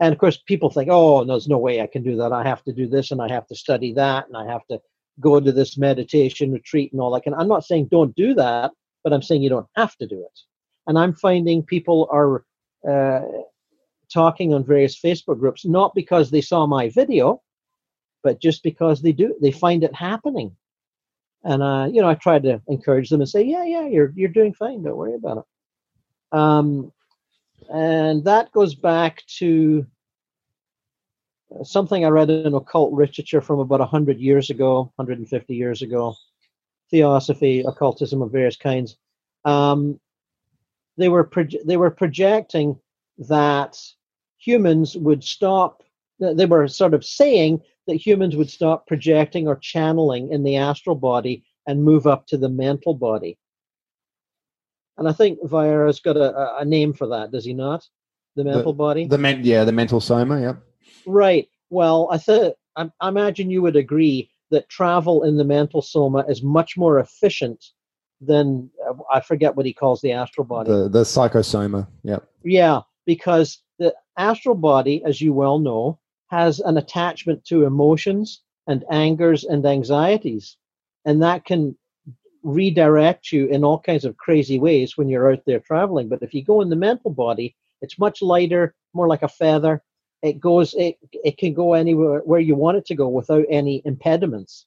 [0.00, 2.32] And of course, people think, oh, there's no way I can do that.
[2.32, 4.80] I have to do this and I have to study that and I have to
[5.20, 7.26] go to this meditation retreat and all that.
[7.26, 8.72] And I'm not saying don't do that,
[9.04, 10.40] but I'm saying you don't have to do it.
[10.86, 12.44] And I'm finding people are
[12.88, 13.26] uh,
[14.12, 17.42] talking on various Facebook groups, not because they saw my video,
[18.22, 20.56] but just because they do, they find it happening.
[21.44, 24.28] And uh, you know, I try to encourage them and say, yeah, yeah, you're you're
[24.28, 24.82] doing fine.
[24.82, 26.38] Don't worry about it.
[26.38, 26.92] Um,
[27.72, 29.86] and that goes back to
[31.58, 36.14] uh, something I read in occult literature from about 100 years ago, 150 years ago,
[36.90, 38.96] theosophy, occultism of various kinds.
[39.44, 40.00] Um,
[40.96, 42.78] they were proje- they were projecting
[43.18, 43.78] that
[44.38, 45.82] humans would stop.
[46.18, 50.96] They were sort of saying that humans would stop projecting or channeling in the astral
[50.96, 53.38] body and move up to the mental body.
[55.00, 57.88] And I think Vieira's got a, a name for that, does he not?
[58.36, 59.06] The mental the, body.
[59.06, 60.40] The men, yeah, the mental soma.
[60.40, 60.54] Yeah.
[61.06, 61.48] Right.
[61.70, 66.24] Well, I think I, I imagine you would agree that travel in the mental soma
[66.28, 67.64] is much more efficient
[68.20, 70.70] than uh, I forget what he calls the astral body.
[70.70, 71.88] The the psychosoma.
[72.02, 72.18] Yeah.
[72.44, 78.84] Yeah, because the astral body, as you well know, has an attachment to emotions and
[78.90, 80.58] angers and anxieties,
[81.06, 81.74] and that can
[82.42, 86.08] redirect you in all kinds of crazy ways when you're out there traveling.
[86.08, 89.82] But if you go in the mental body, it's much lighter, more like a feather.
[90.22, 93.82] It goes, it, it can go anywhere where you want it to go without any
[93.84, 94.66] impediments.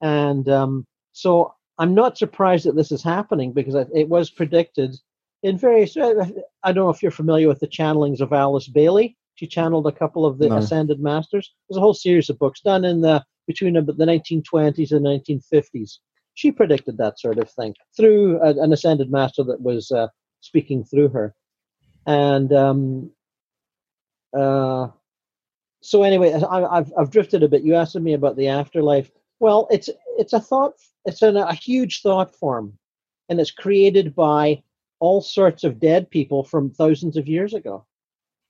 [0.00, 4.96] And um, so I'm not surprised that this is happening because it was predicted
[5.42, 5.96] in various.
[5.96, 9.16] I don't know if you're familiar with the channelings of Alice Bailey.
[9.34, 10.56] She channeled a couple of the no.
[10.56, 11.52] Ascended Masters.
[11.68, 15.98] There's a whole series of books done in the between the 1920s and 1950s
[16.36, 20.06] she predicted that sort of thing through a, an ascended master that was uh,
[20.40, 21.34] speaking through her.
[22.06, 23.10] And um,
[24.36, 24.88] uh,
[25.82, 27.64] so anyway, I, have I've drifted a bit.
[27.64, 29.10] You asked me about the afterlife.
[29.40, 30.74] Well, it's it's a thought.
[31.06, 32.78] It's an, a huge thought form.
[33.28, 34.62] and it's created by
[35.00, 37.84] all sorts of dead people from thousands of years ago.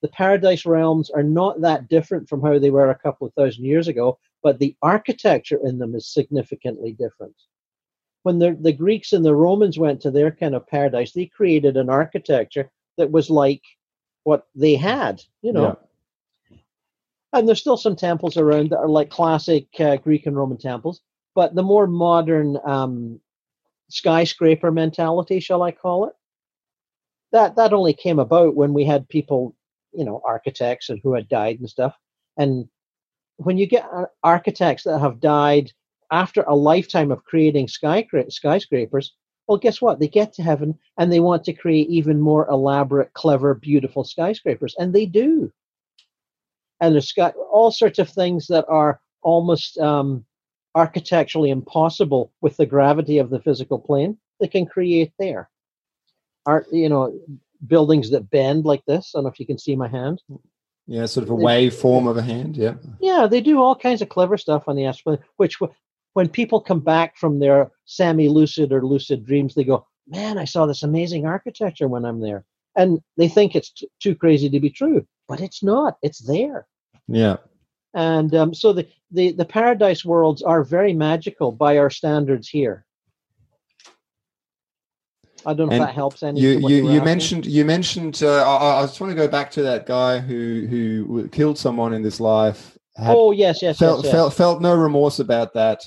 [0.03, 3.65] The paradise realms are not that different from how they were a couple of thousand
[3.65, 7.35] years ago, but the architecture in them is significantly different.
[8.27, 11.77] When the, the Greeks and the Romans went to their kind of paradise, they created
[11.77, 13.63] an architecture that was like
[14.25, 15.79] what they had, you know.
[16.51, 16.57] Yeah.
[17.33, 21.03] And there's still some temples around that are like classic uh, Greek and Roman temples,
[21.37, 23.21] but the more modern um,
[23.91, 26.15] skyscraper mentality, shall I call it,
[27.31, 29.55] that that only came about when we had people,
[29.93, 31.95] you know, architects and who had died and stuff.
[32.37, 32.69] And
[33.37, 35.71] when you get uh, architects that have died
[36.11, 39.15] after a lifetime of creating skyscrapers,
[39.47, 40.01] well, guess what?
[40.01, 44.75] They get to heaven and they want to create even more elaborate, clever, beautiful skyscrapers,
[44.79, 45.53] and they do.
[46.81, 50.25] And there's got all sorts of things that are almost um,
[50.75, 54.19] architecturally impossible with the gravity of the physical plane.
[54.41, 55.49] They can create there.
[56.45, 57.19] Art, you know,
[57.67, 59.13] buildings that bend like this.
[59.15, 60.23] I don't know if you can see my hand.
[60.87, 62.57] Yeah, sort of a wave form of a hand.
[62.57, 62.75] Yeah.
[63.01, 65.59] Yeah, they do all kinds of clever stuff on the astral which
[66.17, 70.65] when people come back from their semi-lucid or lucid dreams, they go, "Man, I saw
[70.65, 74.71] this amazing architecture when I'm there," and they think it's t- too crazy to be
[74.71, 75.99] true, but it's not.
[76.01, 76.67] It's there.
[77.07, 77.37] Yeah.
[77.93, 82.87] And um, so the, the the paradise worlds are very magical by our standards here.
[85.45, 86.41] I don't know and if that helps any.
[86.41, 88.23] You you, you mentioned you mentioned.
[88.23, 91.93] Uh, I, I just want to go back to that guy who who killed someone
[91.93, 92.79] in this life.
[92.99, 94.13] Oh yes, yes, felt, yes, yes.
[94.15, 95.83] Felt felt no remorse about that.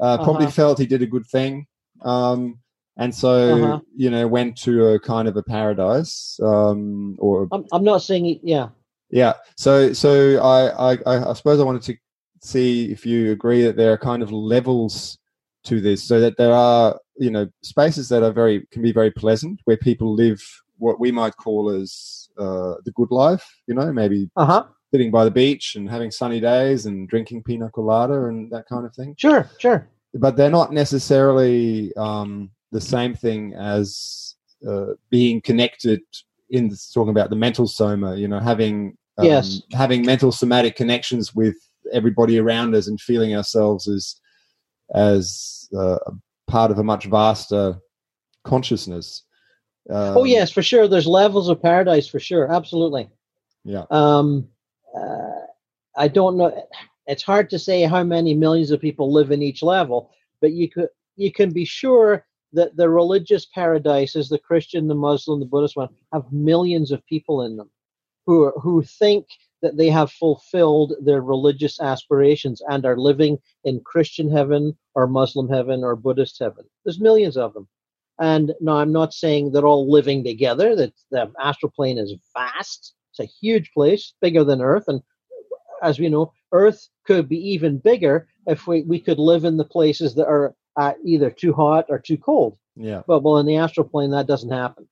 [0.00, 0.52] Uh, probably uh-huh.
[0.52, 1.66] felt he did a good thing.
[2.02, 2.58] Um,
[2.96, 3.80] and so uh-huh.
[3.96, 8.26] you know went to a kind of a paradise um, or I'm, I'm not saying
[8.26, 8.68] it, yeah
[9.10, 11.96] yeah so so I, I i suppose i wanted to
[12.40, 15.18] see if you agree that there are kind of levels
[15.64, 19.10] to this so that there are you know spaces that are very can be very
[19.10, 20.42] pleasant where people live
[20.78, 25.24] what we might call as uh, the good life you know maybe uh-huh sitting by
[25.24, 29.12] the beach and having sunny days and drinking pina colada and that kind of thing.
[29.18, 29.88] Sure, sure.
[30.14, 36.00] But they're not necessarily um, the same thing as uh, being connected
[36.50, 38.14] in talking about the mental soma.
[38.14, 41.56] You know, having um, yes, having mental somatic connections with
[41.92, 44.20] everybody around us and feeling ourselves as
[44.94, 45.98] as uh,
[46.46, 47.80] part of a much vaster
[48.44, 49.24] consciousness.
[49.90, 50.86] Um, oh yes, for sure.
[50.86, 52.52] There's levels of paradise for sure.
[52.52, 53.10] Absolutely.
[53.64, 53.86] Yeah.
[53.90, 54.46] Um,
[54.96, 55.46] uh,
[55.96, 56.66] I don't know.
[57.06, 60.70] It's hard to say how many millions of people live in each level, but you
[60.70, 65.76] could you can be sure that the religious paradises, the Christian, the Muslim, the Buddhist
[65.76, 67.70] one, have millions of people in them
[68.26, 69.26] who who think
[69.62, 75.48] that they have fulfilled their religious aspirations and are living in Christian heaven or Muslim
[75.48, 76.64] heaven or Buddhist heaven.
[76.84, 77.66] There's millions of them.
[78.20, 82.94] And now I'm not saying they're all living together, that the astral plane is vast.
[83.16, 84.84] It's a huge place, bigger than Earth.
[84.88, 85.00] And
[85.82, 89.64] as we know, Earth could be even bigger if we, we could live in the
[89.64, 92.58] places that are uh, either too hot or too cold.
[92.76, 93.02] Yeah.
[93.06, 94.88] But well, in the astral plane, that doesn't happen.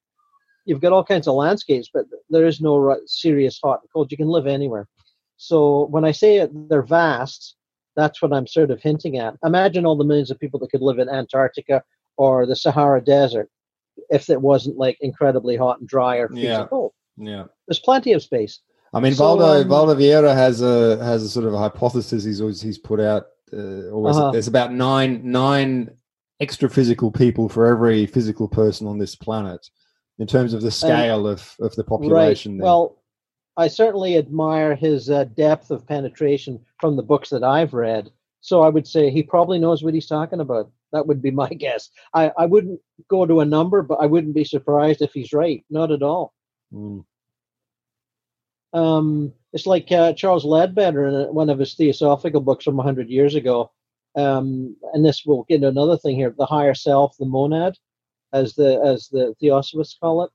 [0.65, 4.13] You've got all kinds of landscapes, but there is no serious hot and cold.
[4.13, 4.87] You can live anywhere.
[5.37, 7.57] So when I say it, they're vast,
[7.97, 9.37] that's what I'm sort of hinting at.
[9.45, 11.83] Imagine all the millions of people that could live in Antarctica
[12.17, 13.51] or the Sahara Desert
[14.11, 16.67] if it wasn't like incredibly hot and dry or freezing yeah.
[16.69, 16.93] cold.
[17.27, 17.45] Yeah.
[17.67, 18.61] There's plenty of space.
[18.95, 22.25] I mean, so, Waldo um, Waldo Vieira has a has a sort of a hypothesis
[22.25, 23.27] he's always he's put out.
[23.53, 24.31] Uh, always uh-huh.
[24.33, 25.91] there's about nine nine
[26.41, 29.71] extra physical people for every physical person on this planet
[30.19, 32.59] in terms of the scale and, of of the population.
[32.59, 32.65] Right.
[32.65, 32.99] Well,
[33.57, 38.11] I certainly admire his uh, depth of penetration from the books that I've read.
[38.41, 40.71] So I would say he probably knows what he's talking about.
[40.93, 41.89] That would be my guess.
[42.13, 45.65] I, I wouldn't go to a number, but I wouldn't be surprised if he's right.
[45.71, 46.35] Not at all.
[46.73, 47.05] Mm.
[48.73, 53.35] Um, it's like uh, Charles Leadbeater in one of his theosophical books from 100 years
[53.35, 53.71] ago.
[54.15, 57.77] Um, and this will get into another thing here the higher self, the monad,
[58.33, 60.31] as the as the theosophists call it.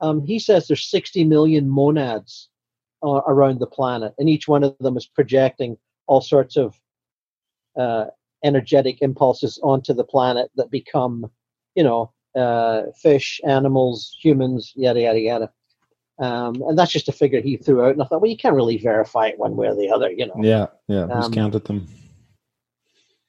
[0.00, 2.48] Um, he says there's 60 million monads
[3.04, 5.76] uh, around the planet, and each one of them is projecting
[6.08, 6.80] all sorts of
[7.76, 8.06] uh,
[8.44, 11.30] energetic impulses onto the planet that become,
[11.76, 15.52] you know, uh, fish, animals, humans, yada yada yada.
[16.22, 17.92] Um, and that's just a figure he threw out.
[17.94, 20.26] And I thought, well, you can't really verify it one way or the other, you
[20.26, 20.36] know.
[20.40, 21.88] Yeah, yeah, um, counted them.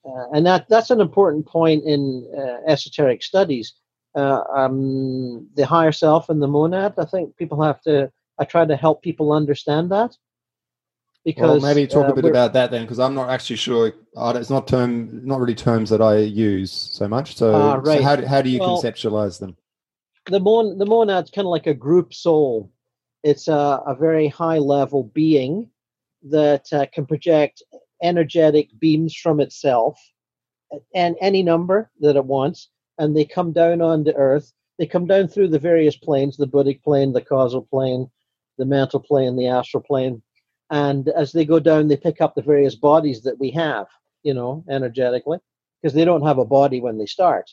[0.06, 3.74] Uh, and that that's an important point in uh, esoteric studies.
[4.16, 6.94] Uh, um, the higher self and the monad.
[7.00, 8.12] I think people have to.
[8.38, 10.16] I try to help people understand that.
[11.26, 13.94] because well, maybe talk uh, a bit about that then, because I'm not actually sure.
[14.16, 17.38] It's not term, not really terms that I use so much.
[17.38, 19.58] So, Ah, so how do, how do you Well- conceptualize them?
[20.28, 22.72] the mon the monad's kind of like a group soul.
[23.24, 25.70] It's a, a very high level being
[26.24, 27.64] that uh, can project
[28.02, 29.98] energetic beams from itself
[30.94, 34.52] and any number that it wants, and they come down onto Earth.
[34.78, 38.10] They come down through the various planes: the Buddhic plane, the causal plane,
[38.58, 40.22] the mental plane, the astral plane.
[40.70, 43.88] And as they go down, they pick up the various bodies that we have,
[44.24, 45.38] you know, energetically,
[45.82, 47.52] because they don't have a body when they start.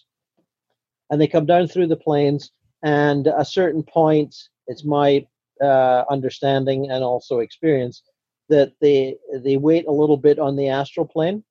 [1.10, 2.50] And they come down through the planes,
[2.82, 4.34] and a certain point,
[4.66, 5.26] it's my
[5.62, 8.02] uh, understanding and also experience
[8.48, 11.44] that they they wait a little bit on the astral plane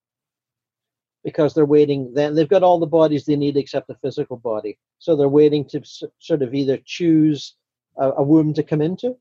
[1.23, 2.13] because they're waiting.
[2.13, 5.65] Then they've got all the bodies they need except the physical body, so they're waiting
[5.69, 7.55] to s- sort of either choose
[7.97, 9.15] a, a womb to come into,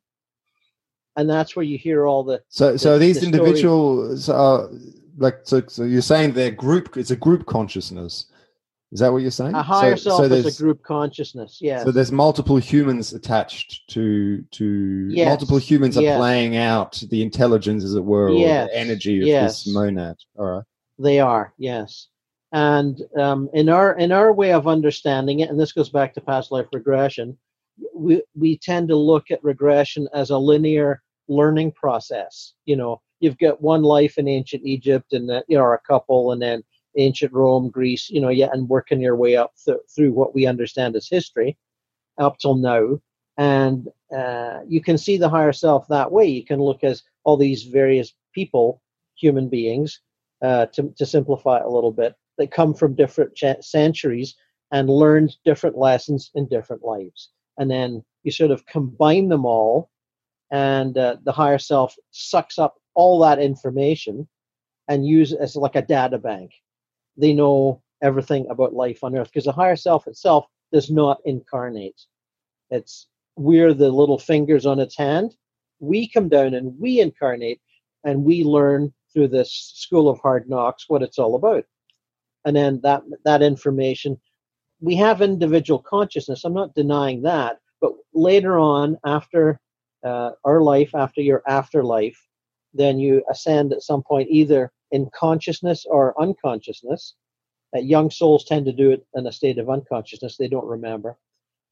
[1.17, 4.69] and that's where you hear all the So, so these the story- individuals are
[5.19, 8.27] like, so, so you're saying they're group, it's a group consciousness.
[8.91, 9.55] Is that what you're saying?
[9.55, 11.59] a higher so, self so is there's- a group consciousness.
[11.61, 11.85] Yeah.
[11.85, 16.19] So there's multiple humans attached to to Yes, multiple humans are yes.
[16.19, 19.65] playing out the intelligence, as it were, or the energy of yes.
[19.65, 20.17] this monad.
[20.39, 20.65] All right.
[20.99, 22.09] They are, yes.
[22.53, 26.21] And um, in our in our way of understanding it, and this goes back to
[26.23, 27.37] past life regression,
[27.95, 32.55] we we tend to look at regression as a linear learning process.
[32.65, 35.81] You know, you've got one life in ancient Egypt, and then you know, or a
[35.81, 36.63] couple, and then
[36.97, 38.11] ancient Rome, Greece.
[38.11, 41.57] You know, yeah, and working your way up th- through what we understand as history
[42.19, 43.01] up till now.
[43.37, 46.27] And uh, you can see the higher self that way.
[46.27, 48.83] You can look as all these various people,
[49.17, 50.01] human beings,
[50.43, 54.35] uh, to, to simplify it a little bit, that come from different ch- centuries
[54.73, 57.31] and learned different lessons in different lives.
[57.59, 59.91] And then you sort of combine them all,
[60.51, 64.29] and uh, the higher self sucks up all that information
[64.89, 66.53] and use it as like a data bank.
[67.19, 72.01] They know everything about life on earth because the higher self itself does not incarnate.
[72.71, 75.37] It's we're the little fingers on its hand.
[75.81, 77.61] We come down and we incarnate
[78.05, 81.65] and we learn through this school of hard knocks what it's all about.
[82.45, 84.21] And then that that information,
[84.81, 86.45] we have individual consciousness.
[86.45, 89.61] I'm not denying that, but later on, after
[90.05, 92.19] uh, our life, after your afterlife,
[92.75, 97.15] then you ascend at some point either in consciousness or unconsciousness.
[97.77, 101.19] Uh, young souls tend to do it in a state of unconsciousness; they don't remember.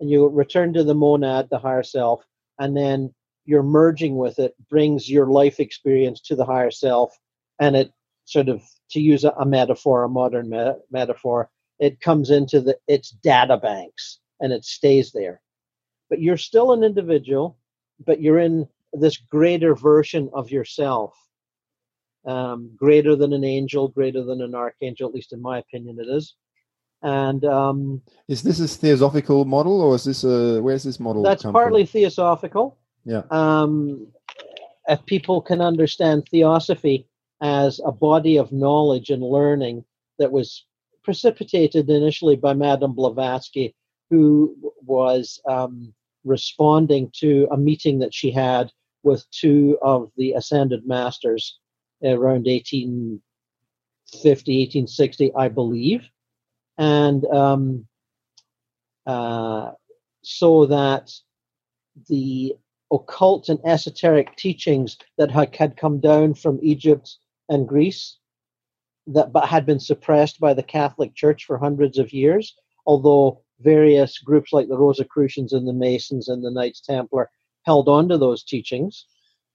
[0.00, 2.24] And you return to the monad, the higher self,
[2.58, 3.14] and then
[3.46, 7.16] your merging with it brings your life experience to the higher self,
[7.60, 7.92] and it
[8.26, 11.48] sort of, to use a, a metaphor, a modern me- metaphor,
[11.78, 15.40] it comes into the its data banks and it stays there.
[16.10, 17.58] But you're still an individual,
[18.04, 21.16] but you're in this greater version of yourself,
[22.26, 26.08] um, greater than an angel, greater than an archangel, at least in my opinion, it
[26.08, 26.34] is.
[27.02, 31.22] And um, Is this a theosophical model, or is this a where's this model?
[31.22, 31.92] that's partly From?
[31.92, 32.78] theosophical.
[33.04, 33.22] Yeah.
[33.30, 34.08] Um,
[34.88, 37.06] if people can understand theosophy
[37.40, 39.84] as a body of knowledge and learning
[40.18, 40.64] that was
[41.04, 43.74] precipitated initially by Madame Blavatsky,
[44.10, 45.92] who was um,
[46.24, 48.70] responding to a meeting that she had
[49.02, 51.58] with two of the ascended masters
[52.03, 53.20] around 1850,
[54.12, 56.09] 1860, I believe.
[56.78, 57.86] And um,
[59.07, 59.72] uh,
[60.22, 61.12] so that
[62.09, 62.55] the
[62.92, 67.16] occult and esoteric teachings that had, come down from Egypt
[67.49, 68.18] and Greece
[69.07, 74.18] that but had been suppressed by the Catholic Church for hundreds of years, although various
[74.18, 77.30] groups like the Rosicrucians and the Masons and the Knights Templar
[77.64, 79.07] held on to those teachings,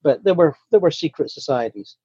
[0.04, 1.98] but there were there were secret societies.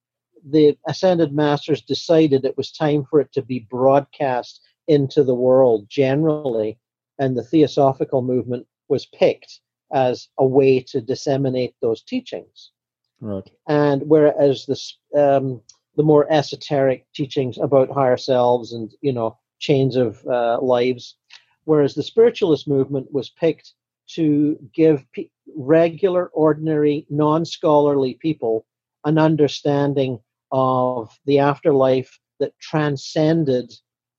[0.44, 5.86] The ascended masters decided it was time for it to be broadcast into the world
[5.88, 6.78] generally,
[7.18, 9.60] and the theosophical movement was picked
[9.92, 12.72] as a way to disseminate those teachings.
[13.20, 13.48] Right.
[13.68, 15.62] And whereas this, um,
[15.96, 21.16] the more esoteric teachings about higher selves and you know chains of uh, lives,
[21.64, 23.72] whereas the spiritualist movement was picked
[24.08, 28.66] to give pe- regular, ordinary, non-scholarly people
[29.04, 30.20] an understanding
[30.52, 33.72] of the afterlife that transcended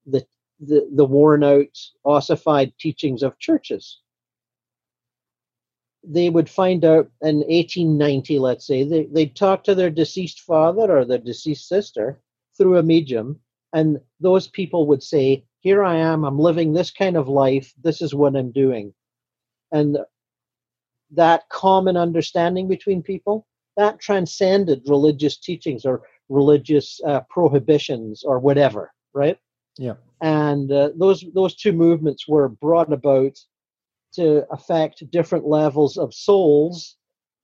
[0.05, 0.25] the
[0.59, 3.99] the, the worn out, ossified teachings of churches
[6.09, 10.97] they would find out in 1890, let's say, they, they'd talk to their deceased father
[10.97, 12.21] or their deceased sister
[12.57, 13.39] through a medium,
[13.73, 18.01] and those people would say, Here I am, I'm living this kind of life, this
[18.01, 18.93] is what I'm doing.
[19.71, 19.97] And
[21.11, 28.91] that common understanding between people that transcended religious teachings or religious uh, prohibitions or whatever,
[29.13, 29.37] right?
[29.77, 29.95] Yeah.
[30.21, 33.37] And uh, those those two movements were brought about
[34.13, 36.97] to affect different levels of souls,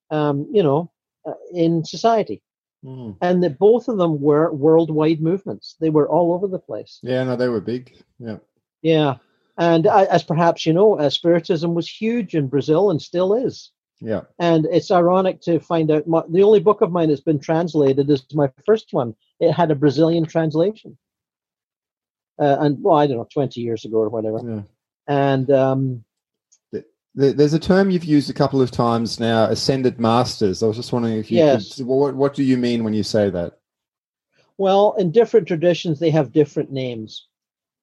[0.10, 0.92] um, you know,
[1.28, 2.42] uh, in society.
[2.84, 3.16] Mm.
[3.22, 5.76] And that both of them were worldwide movements.
[5.80, 7.00] They were all over the place.
[7.02, 7.94] Yeah, no, they were big.
[8.20, 8.38] Yeah.
[8.82, 9.16] Yeah.
[9.58, 13.72] And uh, as perhaps you know, uh, Spiritism was huge in Brazil and still is.
[14.00, 14.22] Yeah.
[14.40, 18.10] And it's ironic to find out my, the only book of mine that's been translated
[18.10, 19.16] is my first one.
[19.40, 20.98] It had a Brazilian translation.
[22.40, 24.40] Uh, and well, I don't know, 20 years ago or whatever.
[24.44, 24.62] Yeah.
[25.08, 26.04] And um,
[27.16, 30.64] There's a term you've used a couple of times now, ascended masters.
[30.64, 31.76] I was just wondering if you Yes.
[31.76, 33.60] could, what, what do you mean when you say that?
[34.58, 37.28] Well, in different traditions, they have different names.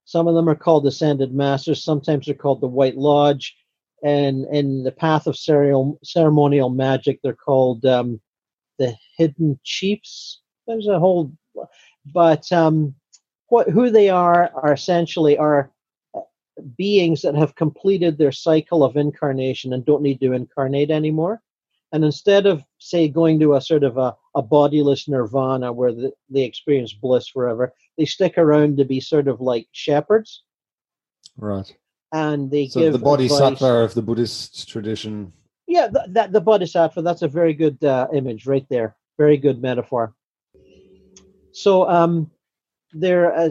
[0.05, 1.83] Some of them are called ascended masters.
[1.85, 3.57] Sometimes they're called the White Lodge,
[4.03, 8.21] and in the path of ceremonial, ceremonial magic, they're called um,
[8.79, 10.41] the Hidden Chiefs.
[10.67, 11.33] There's a whole,
[12.13, 12.95] but um,
[13.49, 15.71] what who they are are essentially are
[16.15, 16.21] uh,
[16.77, 21.43] beings that have completed their cycle of incarnation and don't need to incarnate anymore.
[21.93, 26.13] And instead of, say, going to a sort of a, a bodiless nirvana where the,
[26.29, 30.45] they experience bliss forever, they stick around to be sort of like shepherds
[31.41, 31.75] Right.
[32.13, 35.33] And they So give the bodhisattva of the Buddhist tradition.
[35.67, 37.03] Yeah, th- that the bodhisattva.
[37.03, 38.97] That's a very good uh, image right there.
[39.19, 40.15] Very good metaphor.
[41.53, 42.31] So um,
[42.93, 43.51] there, uh,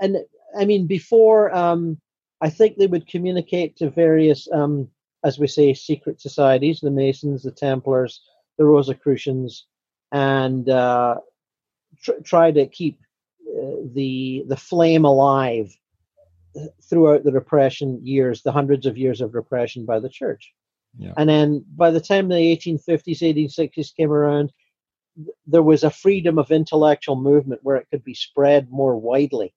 [0.00, 0.18] and
[0.58, 2.00] I mean before, um,
[2.40, 4.88] I think they would communicate to various, um,
[5.24, 8.20] as we say, secret societies: the Masons, the Templars,
[8.58, 9.66] the Rosicrucians,
[10.10, 11.16] and uh,
[12.02, 12.98] tr- try to keep
[13.46, 15.76] uh, the the flame alive
[16.88, 20.52] throughout the repression years, the hundreds of years of repression by the church.
[20.98, 21.14] Yeah.
[21.16, 24.52] And then by the time the 1850s, 1860s came around,
[25.16, 29.54] th- there was a freedom of intellectual movement where it could be spread more widely.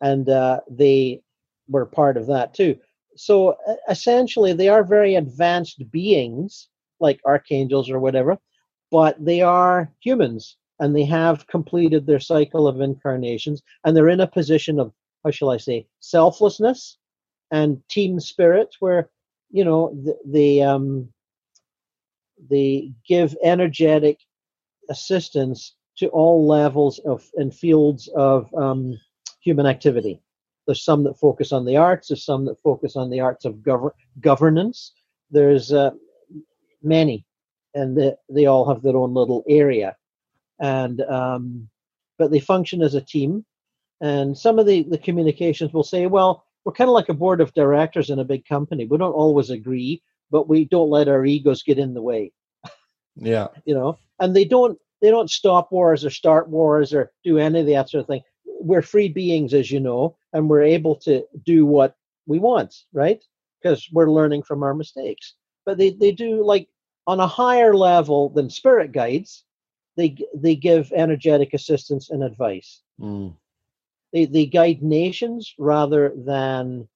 [0.00, 1.22] And uh, they
[1.68, 2.76] were part of that too.
[3.16, 6.68] So uh, essentially, they are very advanced beings,
[7.00, 8.38] like archangels or whatever,
[8.90, 14.20] but they are humans and they have completed their cycle of incarnations and they're in
[14.20, 14.92] a position of,
[15.28, 16.96] how shall I say, selflessness
[17.50, 19.10] and team spirit where
[19.50, 21.08] you know the, the um
[22.50, 24.18] they give energetic
[24.88, 28.98] assistance to all levels of and fields of um,
[29.42, 30.22] human activity.
[30.66, 33.56] There's some that focus on the arts there's some that focus on the arts of
[33.56, 34.92] gover- governance.
[35.30, 35.90] There's uh,
[36.82, 37.26] many
[37.74, 39.96] and they, they all have their own little area.
[40.60, 41.68] And um,
[42.18, 43.44] but they function as a team
[44.00, 47.40] and some of the, the communications will say well we're kind of like a board
[47.40, 48.84] of directors in a big company.
[48.84, 52.30] We don't always agree, but we don't let our egos get in the way,
[53.16, 53.48] Yeah.
[53.64, 53.98] you know.
[54.20, 57.88] And they don't they don't stop wars or start wars or do any of that
[57.88, 58.22] sort of thing.
[58.44, 61.96] We're free beings, as you know, and we're able to do what
[62.26, 63.24] we want, right?
[63.62, 65.34] Because we're learning from our mistakes.
[65.64, 66.68] But they, they do like
[67.06, 69.44] on a higher level than spirit guides,
[69.96, 73.34] they they give energetic assistance and advice Mm.
[74.12, 76.88] They, they guide nations rather than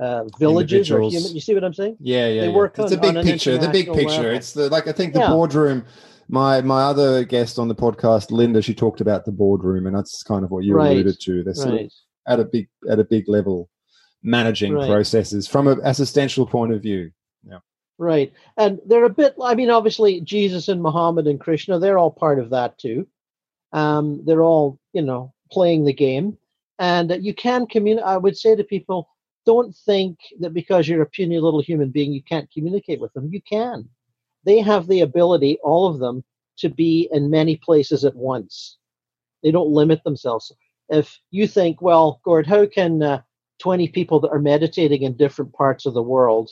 [0.00, 1.12] uh, villages or Individuals.
[1.14, 1.34] human.
[1.34, 1.96] You see what I'm saying?
[2.00, 2.40] Yeah, yeah.
[2.42, 2.54] They yeah.
[2.54, 3.58] work it's on- a big on picture.
[3.58, 4.08] The big picture.
[4.22, 4.30] level.
[4.36, 5.30] It's the like I think the Yeah.
[5.30, 5.84] boardroom.
[6.28, 10.22] My my other guest on the podcast, Linda, she talked about the boardroom, and that's
[10.22, 10.92] kind of what you Right.
[10.92, 11.42] alluded to.
[11.44, 11.92] They're sort of Right.
[12.26, 13.68] at a big at a big level,
[14.22, 14.88] managing Right.
[14.88, 17.10] processes from an assistential point of view.
[17.46, 17.58] Yeah.
[17.98, 18.32] Right.
[18.56, 22.38] And they're a bit, I mean, obviously, Jesus and Muhammad and Krishna, they're all part
[22.38, 23.06] of that too.
[23.72, 26.38] Um, they're all, you know, playing the game.
[26.78, 29.08] And you can communicate, I would say to people,
[29.46, 33.28] don't think that because you're a puny little human being, you can't communicate with them.
[33.32, 33.88] You can.
[34.44, 36.24] They have the ability, all of them,
[36.58, 38.78] to be in many places at once.
[39.42, 40.52] They don't limit themselves.
[40.88, 43.22] If you think, well, Gord, how can uh,
[43.58, 46.50] 20 people that are meditating in different parts of the world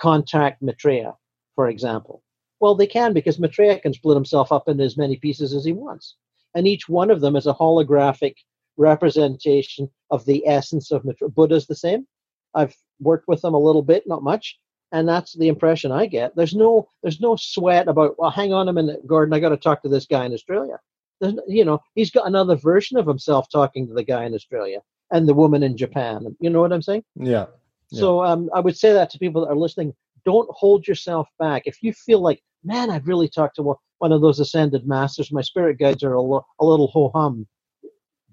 [0.00, 1.14] contact Maitreya,
[1.54, 2.22] for example?
[2.60, 5.72] Well, they can because Maitreya can split himself up into as many pieces as he
[5.72, 6.16] wants.
[6.54, 8.34] And each one of them is a holographic
[8.80, 11.30] representation of the essence of Maitreya.
[11.30, 12.06] Buddha's the same.
[12.54, 14.58] I've worked with them a little bit, not much,
[14.90, 16.34] and that's the impression I get.
[16.34, 19.56] There's no there's no sweat about well, hang on a minute, Gordon, I got to
[19.56, 20.80] talk to this guy in Australia.
[21.20, 24.80] There's, you know, he's got another version of himself talking to the guy in Australia
[25.12, 26.34] and the woman in Japan.
[26.40, 27.04] You know what I'm saying?
[27.14, 27.46] Yeah.
[27.90, 28.00] Yeah.
[28.00, 29.94] So um, I would say that to people that are listening.
[30.24, 31.62] Don't hold yourself back.
[31.64, 35.32] If you feel like, man, I've really talked to one, one of those ascended masters.
[35.32, 37.46] My spirit guides are a, lo- a little ho hum.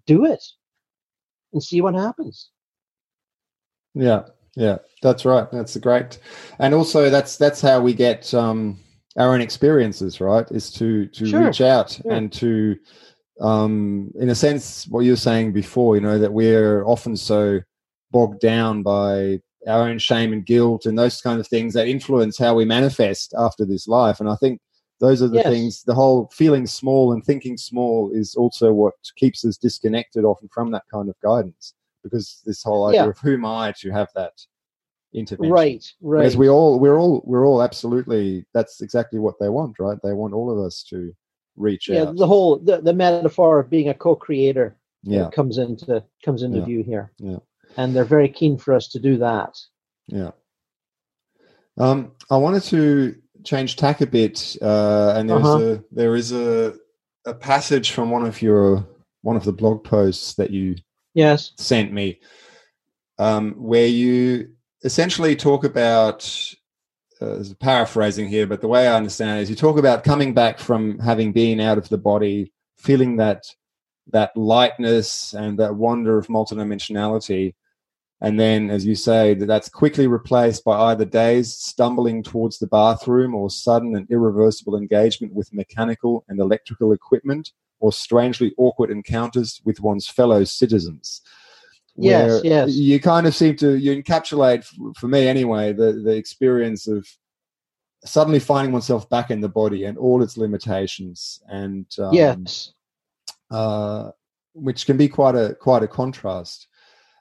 [0.08, 0.44] Do it,
[1.54, 2.50] and see what happens.
[3.94, 4.24] Yeah,
[4.56, 5.50] yeah, that's right.
[5.52, 6.20] That's great,
[6.60, 8.80] and also that's that's how we get um,
[9.18, 10.50] our own experiences, right?
[10.52, 11.46] Is to to Sure.
[11.46, 12.12] reach out Sure.
[12.12, 12.78] and to,
[13.42, 17.60] um, in a sense, what you were saying before, you know, that we're often so
[18.12, 22.38] bogged down by our own shame and guilt and those kind of things that influence
[22.38, 24.20] how we manifest after this life.
[24.22, 24.62] And I think
[25.00, 25.48] those are the Yes.
[25.48, 25.84] things.
[25.84, 30.72] The whole feeling small and thinking small is also what keeps us disconnected often from
[30.72, 31.74] that kind of guidance,
[32.04, 33.10] because this whole idea Yeah.
[33.10, 34.34] of who am I to have that
[35.14, 36.22] intervention, Right, right.
[36.24, 40.14] because we all we're all we're all absolutely that's exactly what they want right they
[40.14, 41.14] want all of us to
[41.56, 46.04] reach yeah, out the whole the, the metaphor of being a co-creator yeah comes into
[46.26, 46.66] comes into Yeah.
[46.66, 47.12] view here.
[47.20, 47.38] Yeah.
[47.78, 49.58] And they're very keen for us to do that.
[50.08, 50.32] yeah
[51.78, 55.60] um i wanted to change tack a bit uh and there's Uh-huh.
[55.76, 56.76] a there is a
[57.26, 58.86] a passage from one of your
[59.22, 60.76] one of the blog posts that you
[61.14, 61.52] Yes.
[61.58, 62.20] sent me
[63.20, 64.50] um where you
[64.84, 66.20] essentially talk about
[67.20, 70.60] uh, paraphrasing here, but the way I understand it is you talk about coming back
[70.60, 73.44] from having been out of the body, feeling that
[74.14, 77.56] that lightness and that wonder of multidimensionality,
[78.22, 82.68] and then, as you say, that that's quickly replaced by either days stumbling towards the
[82.68, 89.62] bathroom or sudden and irreversible engagement with mechanical and electrical equipment, or strangely awkward encounters
[89.66, 91.22] with one's fellow citizens.
[91.96, 92.74] Yes, yes.
[92.74, 94.66] You kind of seem to you encapsulate,
[94.96, 97.08] for me anyway, the the experience of
[98.06, 102.74] suddenly finding oneself back in the body and all its limitations, and um, yes.
[103.52, 104.12] uh,
[104.54, 106.68] which can be quite a quite a contrast.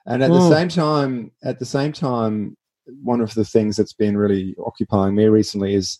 [0.07, 0.49] And at the Mm.
[0.49, 2.55] same time, at the same time,
[3.03, 5.99] one of the things that's been really occupying me recently is,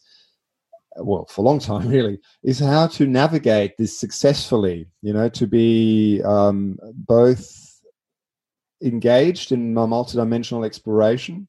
[0.95, 4.88] well, for a long time really, is how to navigate this successfully.
[5.01, 7.53] You know, to be um, both
[8.82, 11.47] engaged in my multidimensional exploration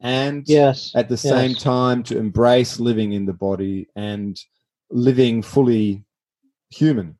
[0.00, 0.92] and Yes.
[0.94, 1.62] at the same yes.
[1.62, 4.36] time to embrace living in the body and
[4.90, 6.04] living fully
[6.70, 7.18] human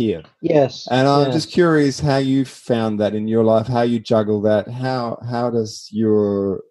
[0.00, 0.22] here.
[0.40, 0.88] Yes.
[0.90, 1.34] And I'm yes.
[1.34, 5.50] just curious how you found that in your life, how you juggle that, how how
[5.50, 6.62] does your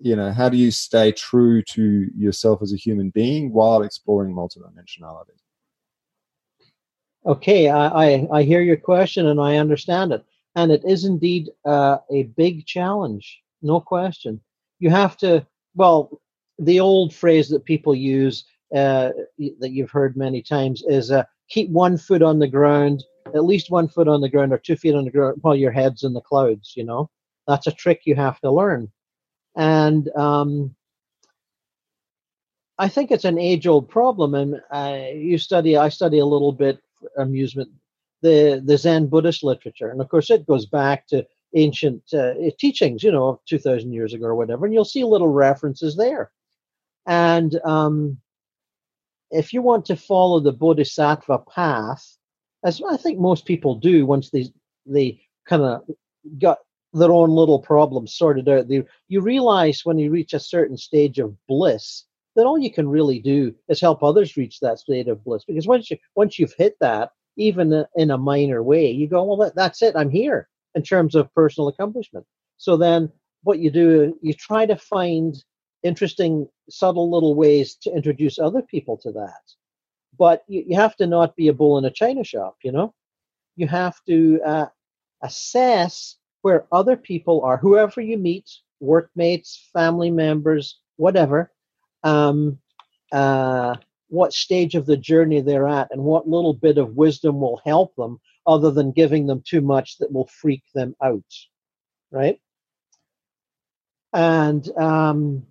[0.00, 4.34] you know, how do you stay true to yourself as a human being while exploring
[4.34, 5.36] multidimensionality?
[7.26, 10.24] Okay, I, I, I hear your question and I understand it.
[10.56, 14.40] And it is indeed uh, a big challenge, no question.
[14.78, 16.20] You have to, well,
[16.58, 18.44] the old phrase that people use
[18.74, 19.10] uh,
[19.60, 23.70] that you've heard many times is uh, keep one foot on the ground, at least
[23.70, 26.14] one foot on the ground or two feet on the ground while your head's in
[26.14, 27.10] the clouds, you know?
[27.46, 28.90] That's a trick you have to learn.
[29.56, 30.74] And um,
[32.78, 34.34] I think it's an age old problem.
[34.34, 36.78] And uh, you study, I study a little bit
[37.18, 37.70] amusement,
[38.22, 39.90] the, the Zen Buddhist literature.
[39.90, 41.26] And of course, it goes back to
[41.56, 44.64] ancient uh, teachings, you know, 2,000 years ago or whatever.
[44.64, 46.30] And you'll see little references there.
[47.06, 48.18] And um,
[49.30, 52.16] if you want to follow the Bodhisattva path,
[52.64, 54.48] as I think most people do once they,
[54.86, 55.82] they kind of
[56.38, 56.58] got
[56.92, 61.18] their own little problems sorted out, they, you realize when you reach a certain stage
[61.18, 62.04] of bliss
[62.36, 65.44] that all you can really do is help others reach that state of bliss.
[65.44, 69.36] Because once you once you've hit that, even in a minor way, you go, well,
[69.38, 69.96] that, that's it.
[69.96, 72.26] I'm here in terms of personal accomplishment.
[72.56, 73.10] So then,
[73.42, 75.34] what you do, you try to find
[75.82, 79.42] interesting, subtle little ways to introduce other people to that.
[80.18, 82.56] But you, you have to not be a bull in a china shop.
[82.62, 82.94] You know,
[83.56, 84.66] you have to uh,
[85.22, 88.50] assess where other people are, whoever you meet,
[88.80, 91.52] workmates, family members, whatever
[92.02, 92.58] um,
[93.12, 93.76] uh,
[94.08, 97.94] what stage of the journey they're at and what little bit of wisdom will help
[97.96, 101.22] them other than giving them too much that will freak them out
[102.10, 102.40] right
[104.12, 105.46] and um,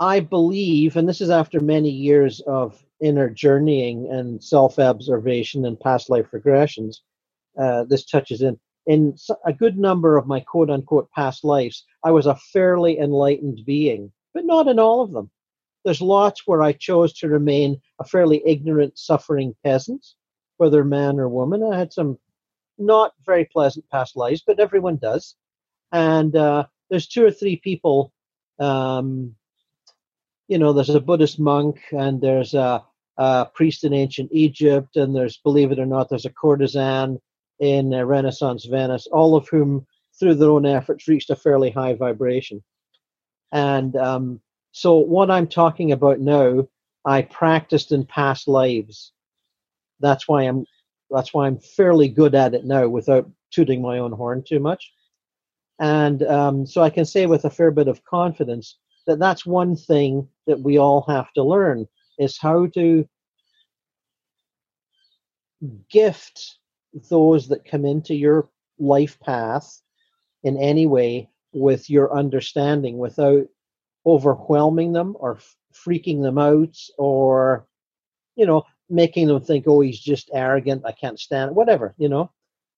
[0.00, 6.10] i believe and this is after many years of inner journeying and self-observation and past
[6.10, 6.96] life regressions
[7.58, 9.14] uh, this touches in in
[9.46, 14.10] a good number of my quote unquote past lives i was a fairly enlightened being
[14.34, 15.30] but not in all of them.
[15.84, 20.04] There's lots where I chose to remain a fairly ignorant, suffering peasant,
[20.56, 21.62] whether man or woman.
[21.62, 22.18] I had some
[22.76, 25.36] not very pleasant past lives, but everyone does.
[25.92, 28.12] And uh, there's two or three people,
[28.58, 29.36] um,
[30.48, 32.82] you know, there's a Buddhist monk, and there's a,
[33.16, 37.18] a priest in ancient Egypt, and there's, believe it or not, there's a courtesan
[37.60, 39.86] in Renaissance Venice, all of whom,
[40.18, 42.62] through their own efforts, reached a fairly high vibration.
[43.52, 44.40] And um,
[44.72, 46.68] so, what I'm talking about now,
[47.04, 49.12] I practiced in past lives.
[50.00, 50.66] That's why I'm.
[51.10, 54.92] That's why I'm fairly good at it now, without tooting my own horn too much.
[55.78, 59.76] And um, so, I can say with a fair bit of confidence that that's one
[59.76, 61.86] thing that we all have to learn
[62.18, 63.08] is how to
[65.90, 66.58] gift
[67.10, 69.80] those that come into your life path
[70.42, 73.46] in any way with your understanding without
[74.06, 77.66] overwhelming them or f- freaking them out or
[78.36, 82.08] you know making them think oh he's just arrogant i can't stand it whatever you
[82.08, 82.30] know?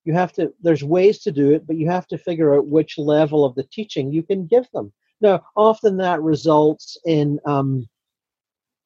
[0.04, 2.96] You have to there's ways to do it but you have to figure out which
[2.96, 7.86] level of the teaching you can give them now often that results in um,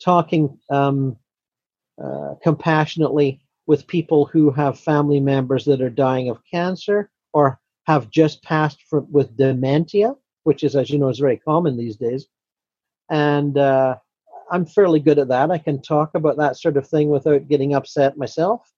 [0.03, 1.17] talking um,
[2.03, 8.11] uh, compassionately with people who have family members that are dying of cancer or have
[8.11, 10.15] just passed for, with dementia,
[10.45, 12.27] which is, as you know, is very common these days.
[13.11, 13.97] And uh,
[14.51, 15.51] I'm fairly good at that.
[15.51, 18.69] I can talk about that sort of thing without getting upset myself.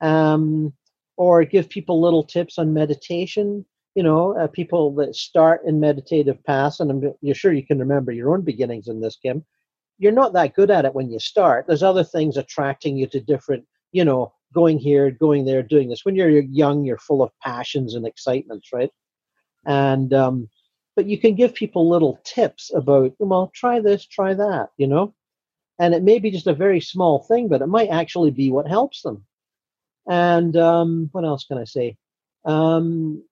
[0.00, 0.72] Um,
[1.16, 3.64] or give people little tips on meditation.
[3.94, 7.78] You know, uh, people that start in meditative paths, and I'm, you're sure you can
[7.78, 9.44] remember your own beginnings in this, Kim.
[9.98, 11.66] You're not that good at it when you start.
[11.66, 16.04] There's other things attracting you to different, you know, going here, going there, doing this.
[16.04, 18.90] When you're young, you're full of passions and excitements, right?
[19.66, 20.48] And um,
[20.96, 25.14] but you can give people little tips about, well, try this, try that, you know,
[25.78, 28.68] and it may be just a very small thing, but it might actually be what
[28.68, 29.24] helps them.
[30.08, 31.96] And um, what else can I say?
[32.44, 33.24] Um,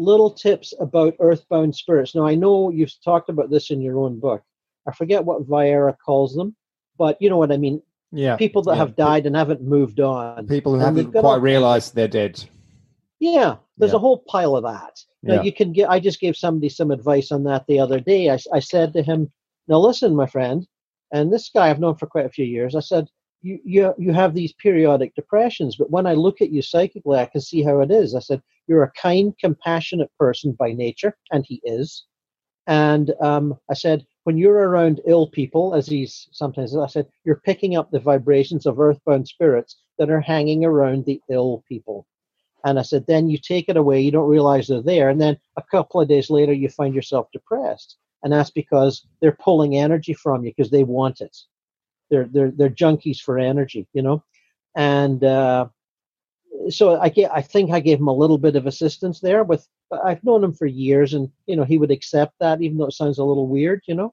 [0.00, 2.14] little tips about earthbound spirits.
[2.14, 4.42] Now I know you've talked about this in your own book.
[4.88, 6.56] I forget what Vieira calls them,
[6.98, 7.82] but you know what I mean
[8.12, 8.78] yeah people that yeah.
[8.78, 12.42] have died and haven't moved on people who haven't quite all- realized they're dead
[13.20, 13.96] yeah there's Yeah.
[13.96, 15.42] a whole pile of that now Yeah.
[15.42, 18.38] you can get i just gave somebody some advice on that the other day I,
[18.52, 19.30] I said to him
[19.68, 20.66] now listen my friend
[21.12, 23.06] and this guy i've known for quite a few years i said
[23.42, 27.26] you, you you have these periodic depressions but when i look at you psychically i
[27.26, 31.44] can see how it is i said you're a kind compassionate person by nature and
[31.46, 32.06] he is
[32.70, 37.42] and um, I said, when you're around ill people, as he's sometimes, I said, you're
[37.44, 42.06] picking up the vibrations of earthbound spirits that are hanging around the ill people.
[42.64, 45.08] And I said, then you take it away, you don't realize they're there.
[45.08, 47.96] And then a couple of days later, you find yourself depressed.
[48.22, 51.36] And that's because they're pulling energy from you because they want it.
[52.08, 54.22] They're, they're, they're junkies for energy, you know?
[54.76, 55.68] And uh,
[56.68, 59.66] so I, ga- I think I gave him a little bit of assistance there with
[59.90, 62.86] but I've known him for years, and you know he would accept that, even though
[62.86, 64.12] it sounds a little weird, you know.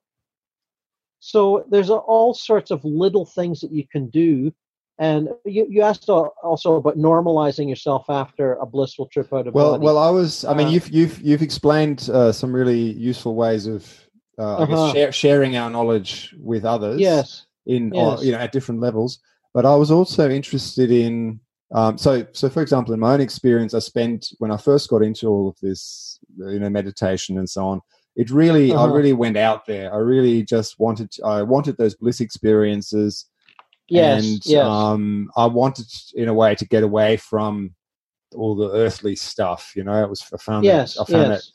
[1.19, 4.53] So there's all sorts of little things that you can do,
[4.99, 9.71] and you, you asked also about normalizing yourself after a blissful trip out of well
[9.73, 9.83] body.
[9.85, 13.67] well i was i mean Uh, you've you've you've explained uh, some really useful ways
[13.67, 13.85] of
[14.39, 14.93] uh, I guess Uh-huh.
[14.93, 18.23] share, sharing our knowledge with others yes, in Yes.
[18.23, 19.19] you know at different levels
[19.53, 21.39] but i was also interested in
[21.73, 25.03] um, so so for example in my own experience i spent when i first got
[25.03, 27.81] into all of this you know meditation and so on
[28.15, 28.93] it really i Uh-huh.
[28.93, 33.25] really went out there i really just wanted to, i wanted those bliss experiences
[33.89, 37.73] yes, and yes, um, I wanted, in a way, to get away from
[38.35, 39.71] all the earthly stuff.
[39.75, 41.51] You know, it was I found yes, that, I found yes,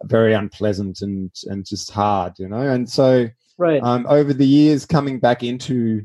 [0.00, 2.34] that very unpleasant and and just hard.
[2.38, 3.28] You know, and so
[3.58, 6.04] right, um, over the years, coming back into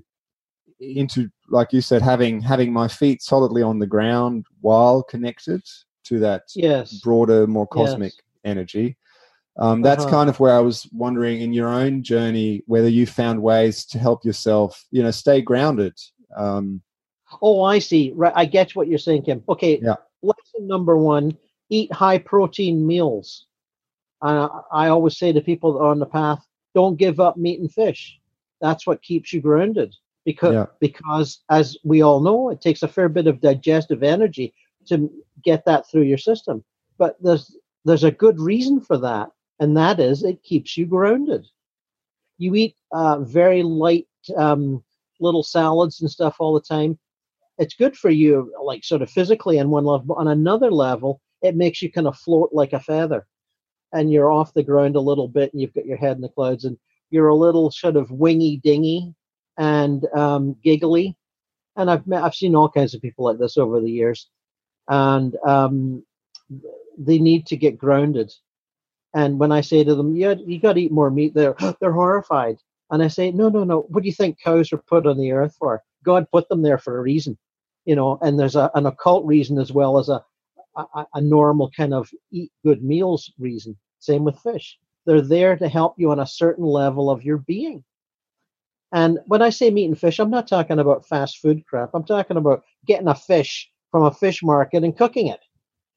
[0.82, 5.61] into like you said, having having my feet solidly on the ground while connected
[6.05, 8.13] to that yes, broader, more cosmic
[8.43, 8.97] energy.
[9.57, 10.11] Um, that's Uh-huh.
[10.11, 13.99] kind of where I was wondering in your own journey whether you found ways to
[13.99, 15.93] help yourself, you know, stay grounded.
[16.36, 16.82] Um,
[17.41, 18.11] Oh, I see.
[18.13, 19.41] Right, I get what you're saying, Kim.
[19.47, 19.95] Okay, Yeah.
[20.21, 21.38] lesson number one:
[21.69, 23.45] eat high protein meals.
[24.21, 27.59] Uh, I always say to people that are on the path, don't give up meat
[27.59, 28.19] and fish.
[28.59, 29.95] That's what keeps you grounded.
[30.26, 30.65] Because Yeah.
[30.80, 34.53] because as we all know, it takes a fair bit of digestive energy
[34.88, 35.11] to
[35.43, 36.63] get that through your system.
[36.97, 41.47] But there's there's a good reason for that, and that is it keeps you grounded.
[42.38, 44.84] You eat uh, very light um,
[45.19, 46.99] little salads and stuff all the time
[47.61, 51.22] it's good for you, like sort of physically on one level, but on another level,
[51.43, 53.28] it makes you kind of float like a feather,
[53.93, 56.30] and you're off the ground a little bit, and you've got your head in the
[56.30, 56.78] clouds, and
[57.11, 59.13] you're a little sort of wingy dingy
[59.58, 61.16] and um, giggly.
[61.76, 64.30] And I've met, I've seen all kinds of people like this over the years,
[64.89, 66.04] and um,
[66.97, 68.32] they need to get grounded.
[69.14, 71.93] And when I say to them, "Yeah, you got to eat more meat," they're they're
[71.93, 72.58] horrified.
[72.91, 73.82] And I say, "No, no, no.
[73.89, 75.82] What do you think cows are put on the earth for?
[76.04, 77.38] God put them there for a reason,
[77.86, 78.18] you know.
[78.22, 80.24] And there's a, an occult reason as well as a,
[80.76, 83.78] a a normal kind of eat good meals reason.
[83.99, 84.78] Same with fish.
[85.06, 87.84] They're there to help you on a certain level of your being.
[88.93, 91.91] And when I say meat and fish, I'm not talking about fast food crap.
[91.93, 95.39] I'm talking about getting a fish from a fish market and cooking it.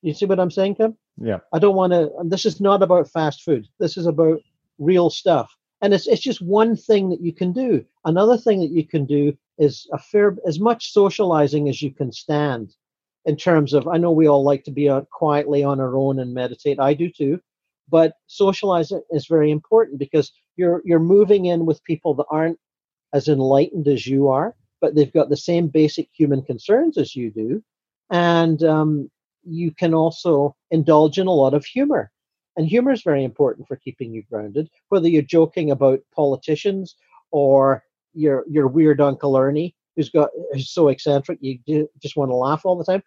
[0.03, 0.97] You see what I'm saying, Tim?
[1.19, 2.11] yeah, I don't want to.
[2.25, 3.67] This is not about fast food.
[3.81, 4.41] This is about
[4.79, 5.51] real stuff.
[5.83, 7.85] and it's it's just one thing that you can do.
[8.05, 12.13] Another thing that you can do is a fair as much socializing as you can
[12.13, 12.75] stand.
[13.27, 16.19] In terms of, I know we all like to be out quietly on our own
[16.19, 16.79] and meditate.
[16.79, 17.41] I do too,
[17.89, 22.59] but socializing is very important because you're you're moving in with people that aren't
[23.15, 27.31] as enlightened as you are, but they've got the same basic human concerns as you
[27.31, 27.63] do,
[28.11, 29.11] and um,
[29.45, 32.11] you can also indulge in a lot of humor.
[32.57, 36.95] And humor is very important for keeping you grounded, whether you're joking about politicians
[37.31, 41.59] or your your weird Uncle Ernie who's got who's so eccentric you
[42.01, 43.03] just want to laugh all the time.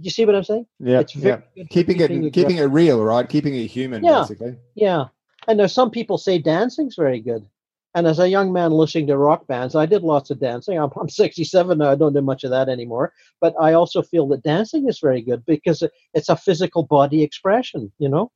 [0.00, 0.66] Do you see what I'm saying?
[0.80, 1.40] Yeah, it's yeah.
[1.70, 3.28] Keeping, keeping it keeping it real, right?
[3.28, 4.56] Keeping it human, yeah, basically.
[4.74, 5.04] Yeah,
[5.46, 7.46] and there's some people say dancing's very good.
[7.94, 10.78] And as a young man listening to rock bands, I did lots of dancing.
[10.78, 11.90] I'm, I'm 67 now.
[11.90, 13.12] I don't do much of that anymore.
[13.40, 15.82] But I also feel that dancing is very good because
[16.12, 18.32] it's a physical body expression, you know?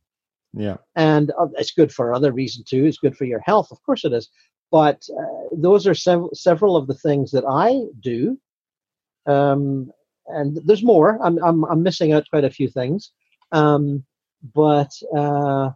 [0.54, 0.76] Yeah.
[0.94, 2.84] And uh, it's good for other reasons too.
[2.84, 3.68] It's good for your health.
[3.70, 4.28] Of course it is.
[4.70, 8.38] But uh, those are sev- several of the things that I do.
[9.26, 9.90] Um,
[10.26, 11.18] and there's more.
[11.22, 13.12] I'm, I'm, I'm missing out quite a few things.
[13.50, 14.04] Um,
[14.54, 15.70] but uh,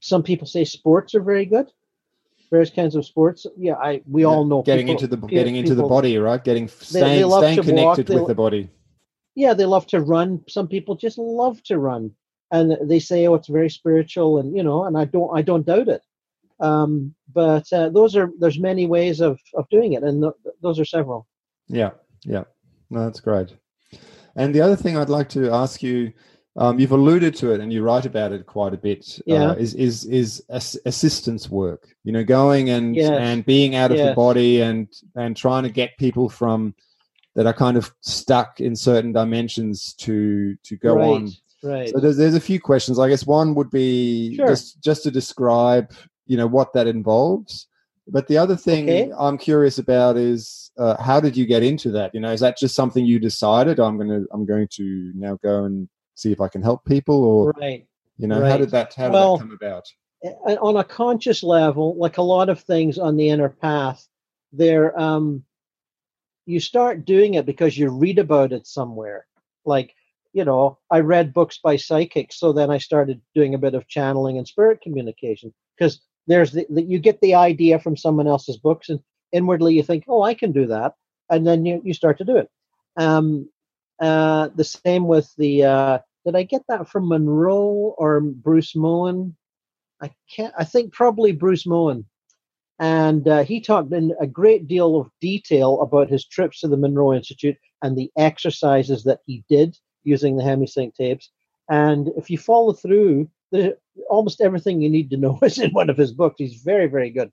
[0.00, 1.68] some people say sports are very good
[2.50, 3.46] various kinds of sports.
[3.56, 6.42] Yeah, I we all know getting people, into the getting into the body, right?
[6.42, 8.70] Getting staying, they, they staying connected walk, with the body.
[9.34, 10.42] Yeah, they love to run.
[10.48, 12.12] Some people just love to run,
[12.50, 15.66] and they say, "Oh, it's very spiritual," and you know, and I don't, I don't
[15.66, 16.02] doubt it.
[16.60, 20.80] Um, but uh, those are there's many ways of of doing it, and th- those
[20.80, 21.26] are several.
[21.68, 21.90] Yeah,
[22.24, 22.44] yeah,
[22.90, 23.54] no, that's great.
[24.34, 26.12] And the other thing I'd like to ask you
[26.58, 29.20] um, you've alluded to it and you write about it quite a bit.
[29.20, 29.50] Uh, yeah.
[29.50, 31.88] Uh, is is is assistance work?
[32.02, 33.10] You know, going and yes.
[33.10, 34.08] and being out of yes.
[34.08, 36.74] the body and and trying to get people from
[37.36, 41.04] that are kind of stuck in certain dimensions to to go right.
[41.04, 41.28] on.
[41.62, 41.90] Right.
[41.90, 42.98] So there's there's a few questions.
[42.98, 44.48] I guess one would be sure.
[44.48, 45.92] just just to describe,
[46.26, 47.68] you know, what that involves.
[48.08, 49.12] But the other thing okay.
[49.16, 52.12] I'm curious about is uh, how did you get into that?
[52.14, 53.78] You know, is that just something you decided?
[53.78, 55.88] I'm gonna I'm going to now go and
[56.18, 57.86] see if I can help people, or right.
[58.16, 58.50] you know, right.
[58.50, 59.88] how did that how did well, that come about?
[60.60, 64.06] On a conscious level, like a lot of things on the inner path,
[64.52, 65.44] there um,
[66.44, 69.26] you start doing it because you read about it somewhere.
[69.64, 69.94] Like
[70.32, 73.88] you know, I read books by psychics, so then I started doing a bit of
[73.88, 78.58] channeling and spirit communication because there's the, the, you get the idea from someone else's
[78.58, 79.00] books, and
[79.30, 80.94] inwardly you think, oh, I can do that,
[81.30, 82.50] and then you you start to do it.
[82.96, 83.48] Um,
[84.00, 89.36] uh, the same with the uh, did I get that from Monroe or Bruce Moen?
[90.00, 90.54] I can't.
[90.58, 92.06] I think probably Bruce Moen,
[92.78, 96.76] and uh, he talked in a great deal of detail about his trips to the
[96.76, 101.30] Monroe Institute and the exercises that he did using the HemiSync tapes.
[101.68, 103.28] And if you follow through,
[104.08, 106.36] almost everything you need to know is in one of his books.
[106.38, 107.32] He's very, very good.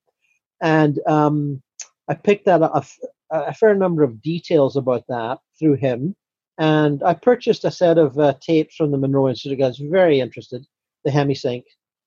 [0.62, 1.62] And um,
[2.08, 2.84] I picked that a,
[3.30, 6.16] a fair number of details about that through him.
[6.58, 9.62] And I purchased a set of uh, tapes from the Monroe Institute.
[9.62, 10.66] I was very interested,
[11.04, 11.64] the HemiSync,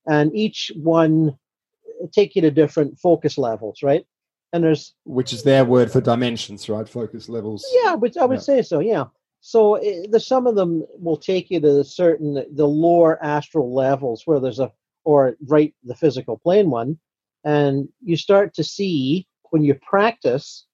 [0.07, 1.39] and each one
[2.13, 4.07] take you to different focus levels, right?
[4.53, 6.89] And there's which is their word for dimensions, right?
[6.89, 7.67] Focus levels.
[7.83, 8.41] Yeah, which I would yeah.
[8.41, 8.81] say so.
[8.81, 9.05] Yeah.
[9.41, 13.23] So it, eh, the some of them will take you to the certain the lower
[13.23, 14.73] astral levels where there's a
[15.05, 16.99] or right the physical plane one,
[17.45, 20.67] and you start to see when you practice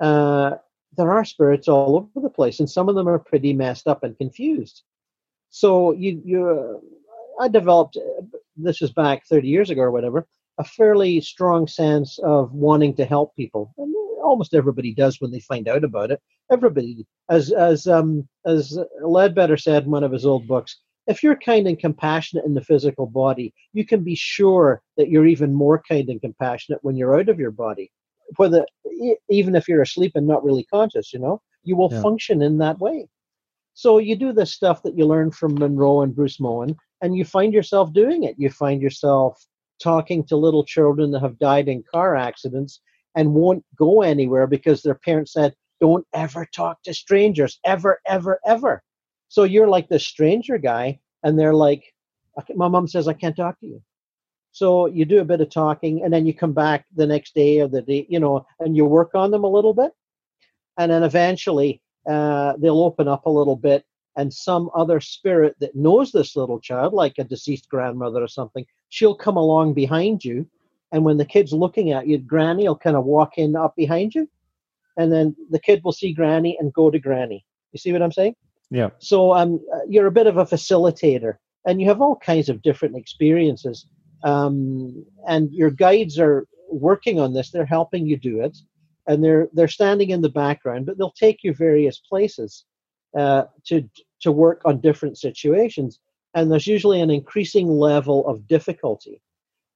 [0.00, 0.52] uh,
[0.98, 4.02] there are spirits all over the place, and some of them are pretty messed up
[4.02, 4.82] and confused.
[5.50, 6.82] So you you
[7.40, 7.96] I developed
[8.56, 10.26] this is back 30 years ago or whatever
[10.58, 13.72] a fairly strong sense of wanting to help people.
[13.78, 16.20] And almost everybody does when they find out about it.
[16.52, 20.76] Everybody, as as um, as Leadbeater said in one of his old books,
[21.06, 25.26] if you're kind and compassionate in the physical body, you can be sure that you're
[25.26, 27.90] even more kind and compassionate when you're out of your body
[28.36, 28.66] whether
[29.28, 32.02] even if you're asleep and not really conscious, you know, you will yeah.
[32.02, 33.08] function in that way.
[33.74, 37.24] So you do the stuff that you learn from Monroe and Bruce Moen, and you
[37.24, 38.34] find yourself doing it.
[38.38, 39.40] You find yourself
[39.80, 42.80] talking to little children that have died in car accidents
[43.14, 48.40] and won't go anywhere because their parents said, "Don't ever talk to strangers, ever, ever,
[48.44, 48.82] ever."
[49.28, 51.84] So you're like the stranger guy, and they're like,
[52.54, 53.82] "My mom says I can't talk to you."
[54.58, 57.60] So you do a bit of talking, and then you come back the next day
[57.60, 59.92] or the day, you know, and you work on them a little bit,
[60.76, 61.80] and then eventually
[62.10, 63.84] uh, they'll open up a little bit,
[64.16, 68.66] and some other spirit that knows this little child, like a deceased grandmother or something,
[68.88, 70.44] she'll come along behind you,
[70.90, 74.12] and when the kid's looking at you, Granny will kind of walk in up behind
[74.12, 74.28] you,
[74.96, 77.44] and then the kid will see Granny and go to Granny.
[77.70, 78.34] You see what I'm saying?
[78.72, 78.90] Yeah.
[78.98, 82.96] So um, you're a bit of a facilitator, and you have all kinds of different
[82.96, 83.86] experiences
[84.22, 87.50] um, and your guides are working on this.
[87.50, 88.56] They're helping you do it,
[89.06, 92.64] and they're they're standing in the background, but they'll take you various places
[93.16, 93.88] uh, to
[94.20, 96.00] to work on different situations.
[96.34, 99.22] And there's usually an increasing level of difficulty.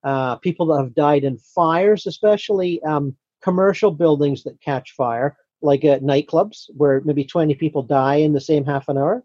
[0.05, 5.85] Uh, people that have died in fires, especially um, commercial buildings that catch fire, like
[5.85, 9.23] at nightclubs where maybe 20 people die in the same half an hour,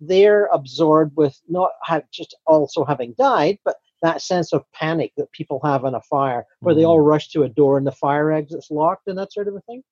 [0.00, 1.70] they're absorbed with not
[2.12, 6.44] just also having died, but that sense of panic that people have in a fire,
[6.60, 6.78] where mm.
[6.78, 9.56] they all rush to a door and the fire exit's locked and that sort of
[9.56, 9.82] a thing.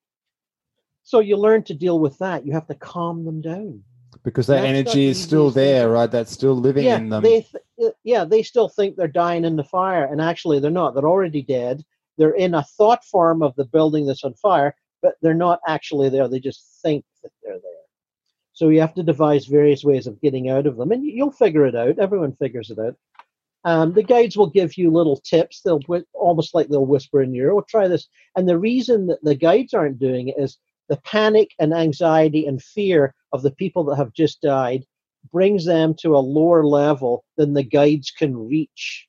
[1.03, 2.47] So you learn to deal with that.
[2.47, 3.83] You have to calm them down
[4.23, 6.11] because that energy is still there, right?
[6.11, 7.23] That's still living yeah, in them.
[7.23, 7.47] They
[7.79, 10.95] th- yeah, they still think they're dying in the fire, and actually they're not.
[10.95, 11.83] They're already dead.
[12.19, 16.09] They're in a thought form of the building that's on fire, but they're not actually
[16.09, 16.29] there.
[16.29, 17.73] They just think that they're there.
[18.53, 21.67] So you have to devise various ways of getting out of them, and you'll figure
[21.67, 21.99] it out.
[21.99, 22.95] Everyone figures it out.
[23.65, 25.61] Um, the guides will give you little tips.
[25.61, 25.81] They'll
[26.15, 29.37] almost like they'll whisper in your ear, "Oh, try this." And the reason that the
[29.37, 30.59] guides aren't doing it is
[30.89, 34.85] the panic and anxiety and fear of the people that have just died
[35.31, 39.07] brings them to a lower level than the guides can reach.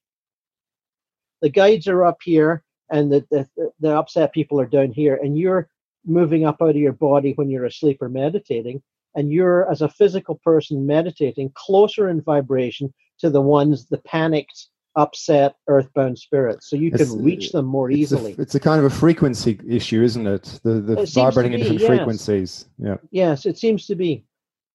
[1.42, 5.38] The guides are up here, and the, the, the upset people are down here, and
[5.38, 5.68] you're
[6.06, 8.82] moving up out of your body when you're asleep or meditating,
[9.16, 14.68] and you're, as a physical person meditating, closer in vibration to the ones, the panicked,
[14.96, 16.70] upset, earthbound spirits.
[16.70, 18.36] So you it's, can reach them more it's easily.
[18.38, 20.60] A, it's a kind of a frequency issue, isn't it?
[20.64, 21.88] The, the it vibrating at different yes.
[21.88, 22.66] frequencies.
[22.78, 22.98] Yeah.
[23.12, 24.26] Yes, it seems to be.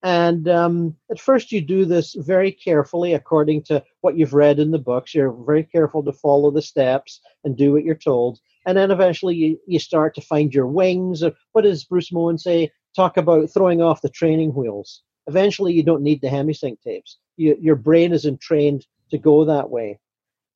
[0.02, 4.70] And um, at first, you do this very carefully according to what you've read in
[4.70, 5.14] the books.
[5.14, 8.38] You're very careful to follow the steps and do what you're told.
[8.64, 11.22] And then eventually, you, you start to find your wings.
[11.22, 12.70] or What does Bruce Moen say?
[12.94, 15.02] Talk about throwing off the training wheels.
[15.28, 17.18] Eventually, you don't need the hemisync tapes.
[17.36, 20.00] You, your brain is entrained to go that way.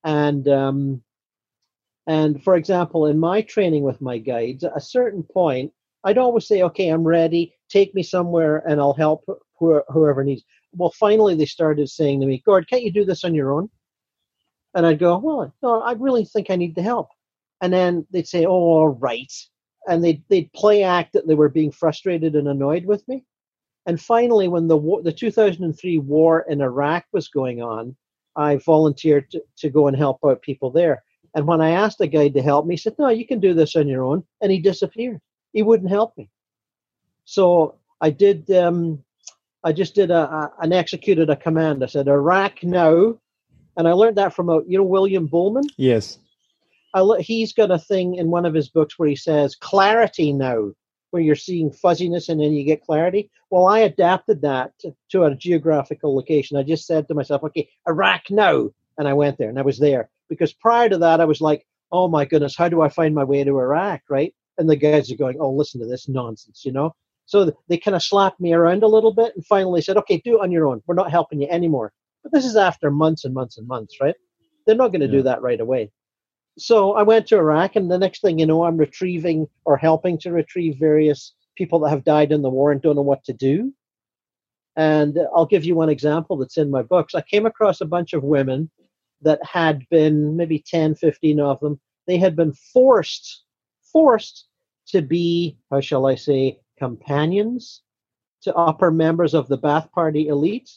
[0.03, 1.03] And um,
[2.07, 5.73] and for example, in my training with my guides, at a certain point,
[6.05, 7.55] I'd always say, "Okay, I'm ready.
[7.69, 9.25] Take me somewhere, and I'll help
[9.59, 10.43] whoever needs."
[10.75, 13.69] Well, finally, they started saying to me, "Gord, can't you do this on your own?"
[14.75, 17.09] And I'd go, "Well, no, I really think I need the help."
[17.61, 19.33] And then they'd say, "Oh, all right,"
[19.87, 23.25] and they'd they'd play act that they were being frustrated and annoyed with me.
[23.87, 27.97] And finally, when the war, the 2003 war in Iraq was going on,
[28.37, 31.03] I volunteered to, to go and help out people there.
[31.35, 33.55] And when I asked the guide to help me, he said, No, you can do
[33.55, 34.23] this on your own.
[34.41, 35.21] And he disappeared.
[35.53, 36.31] He wouldn't help me.
[37.25, 39.03] So I did, um,
[39.65, 41.83] I just did a, a, an executed a command.
[41.83, 43.19] I said, Iraq now.
[43.77, 45.65] And I learned that from, a, you know, William Buhlman?
[45.79, 46.19] Yes.
[46.95, 50.73] I, he's got a thing in one of his books where he says, Clarity now
[51.13, 53.31] where you're seeing fuzziness and then you get clarity.
[53.51, 56.57] Well, I adapted that to, to, a geographical location.
[56.57, 58.71] I just said to myself, okay, Iraq now.
[58.99, 60.11] And I went there and I was there.
[60.29, 63.25] Because prior to that, I was like, oh my goodness, how do I find my
[63.25, 64.35] way to Iraq, right?
[64.57, 66.95] And the guys are going, oh, listen to this nonsense, you know?
[67.27, 70.37] So they kind of slapped me around a little bit and finally said, okay, do
[70.37, 70.83] it on your own.
[70.87, 71.93] We're not helping you anymore.
[72.23, 74.15] But this is after months and months and months, right?
[74.67, 75.13] They're not going to yeah.
[75.13, 75.91] do that right away
[76.59, 80.19] so I went to Iraq, and the next thing you know, I'm retrieving or helping
[80.19, 83.33] to retrieve various people that have died in the war and don't know what to
[83.33, 83.73] do.
[84.77, 87.15] And I'll give you one example that's in my books.
[87.15, 88.71] I came across a bunch of women
[89.21, 91.81] that had been maybe 10, 15 of them.
[92.07, 93.45] They had been forced,
[93.93, 94.47] forced
[94.89, 97.83] to be, how shall I say, companions
[98.43, 100.71] to upper members of the Ba'ath Party elite.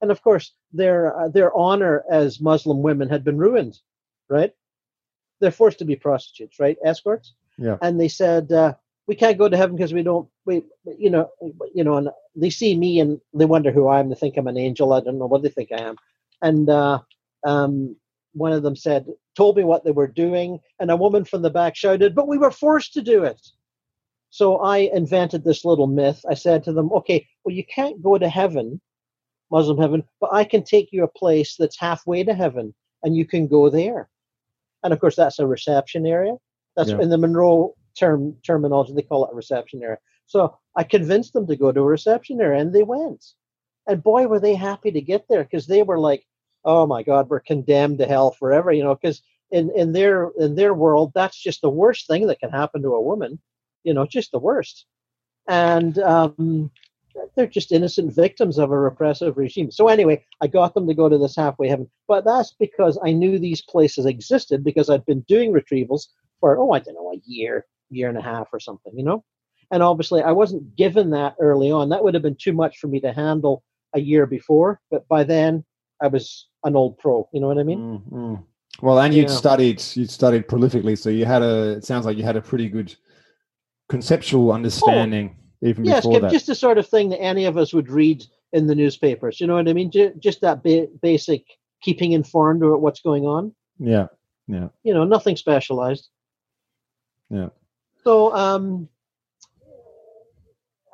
[0.00, 3.78] And of course, their uh, their honor as Muslim women had been ruined,
[4.28, 4.52] right?
[5.42, 6.78] They're forced to be prostitutes, right?
[6.84, 7.34] Escorts.
[7.58, 7.76] Yeah.
[7.82, 8.74] And they said uh,
[9.06, 10.28] we can't go to heaven because we don't.
[10.46, 10.62] We,
[10.98, 11.30] you know,
[11.74, 14.08] you know, and they see me and they wonder who I am.
[14.08, 14.92] They think I'm an angel.
[14.92, 15.96] I don't know what they think I am.
[16.40, 17.00] And uh,
[17.44, 17.96] um,
[18.32, 21.50] one of them said, told me what they were doing, and a woman from the
[21.50, 23.40] back shouted, "But we were forced to do it."
[24.30, 26.24] So I invented this little myth.
[26.28, 28.80] I said to them, "Okay, well, you can't go to heaven,
[29.50, 33.26] Muslim heaven, but I can take you a place that's halfway to heaven, and you
[33.26, 34.08] can go there."
[34.82, 36.34] And of course that's a reception area.
[36.76, 37.00] That's yeah.
[37.00, 39.98] in the Monroe term terminology they call it a reception area.
[40.26, 43.24] So I convinced them to go to a reception area, and they went.
[43.86, 46.24] And boy, were they happy to get there because they were like,
[46.64, 48.94] "Oh my God, we're condemned to hell forever," you know.
[48.94, 52.82] Because in in their in their world, that's just the worst thing that can happen
[52.82, 53.38] to a woman,
[53.84, 54.86] you know, just the worst.
[55.48, 56.70] And um,
[57.36, 59.70] they're just innocent victims of a repressive regime.
[59.70, 63.12] So anyway, I got them to go to this halfway heaven, but that's because I
[63.12, 66.08] knew these places existed because I'd been doing retrievals
[66.40, 69.24] for oh I don't know a year, year and a half or something, you know.
[69.70, 71.88] And obviously, I wasn't given that early on.
[71.88, 73.62] That would have been too much for me to handle
[73.94, 74.80] a year before.
[74.90, 75.64] But by then,
[76.02, 77.28] I was an old pro.
[77.32, 77.78] You know what I mean?
[77.78, 78.34] Mm-hmm.
[78.86, 79.34] Well, and you'd Yeah.
[79.34, 81.72] studied you'd studied prolifically, so you had a.
[81.76, 82.94] It sounds like you had a pretty good
[83.88, 86.32] conceptual understanding even Yes, before that.
[86.32, 89.40] just the sort of thing that any of us would read in the newspapers.
[89.40, 89.90] You know what I mean?
[90.18, 91.44] Just that ba- basic
[91.80, 93.54] keeping informed about what's going on.
[93.78, 94.08] Yeah,
[94.46, 94.68] yeah.
[94.82, 96.08] You know, nothing specialized.
[97.30, 97.48] Yeah.
[98.04, 98.88] So, um,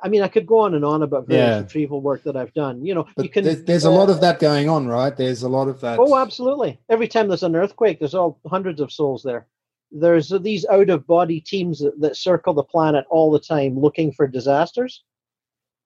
[0.01, 1.61] I mean, I could go on and on about various Yeah.
[1.61, 2.85] retrieval work that I've done.
[2.85, 3.43] You know, but you can.
[3.43, 5.15] there's, there's a uh, lot of that going on, right?
[5.15, 5.99] There's a lot of that.
[5.99, 6.79] Oh, absolutely.
[6.89, 9.47] Every time there's an earthquake, there's all hundreds of souls there.
[9.91, 14.11] There's these out of body teams that, that circle the planet all the time looking
[14.11, 15.03] for disasters.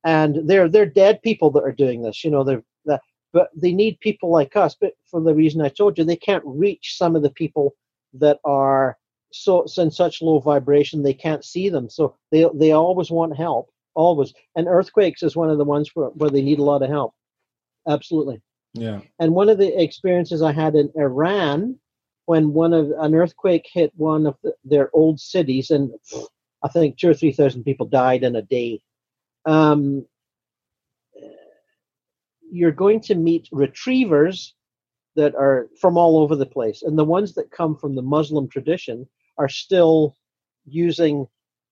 [0.04, 2.24] And they're they're dead people that are doing this.
[2.24, 3.01] You know, they're that
[3.32, 4.76] but they need people like us.
[4.80, 7.76] But for the reason I told you, they can't reach some of the people
[8.14, 8.97] that are
[9.32, 11.89] so in such low vibration they can't see them.
[11.89, 13.70] So they they always want help.
[13.95, 14.34] Always.
[14.56, 17.14] And earthquakes is one of the ones where, where they need a lot of help.
[17.88, 18.41] Absolutely.
[18.74, 21.78] Yeah, And one of the experiences I had in Iran,
[22.26, 25.91] when one of an earthquake hit one of the, their old cities, and
[26.63, 28.82] I think two or three thousand people died in a day.
[29.45, 30.05] Um,
[32.49, 34.53] you're going to meet retrievers
[35.15, 38.47] that are from all over the place, and the ones that come from the Muslim
[38.47, 39.07] tradition
[39.38, 40.15] are still
[40.65, 41.28] using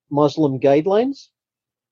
[0.10, 1.28] Muslim guidelines.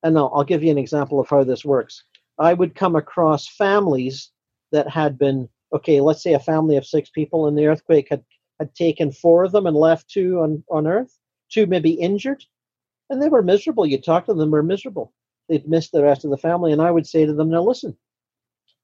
[0.03, 2.03] And I'll, I'll give you an example of how this works.
[2.38, 4.32] I would come across families
[4.72, 8.24] that had been okay let's say a family of six people and the earthquake had
[8.60, 11.18] had taken four of them and left two on on earth.
[11.49, 12.43] Two maybe injured
[13.10, 13.86] and they were miserable.
[13.86, 15.14] You talk to them they were miserable.
[15.47, 17.97] They'd missed the rest of the family and i would say to them now listen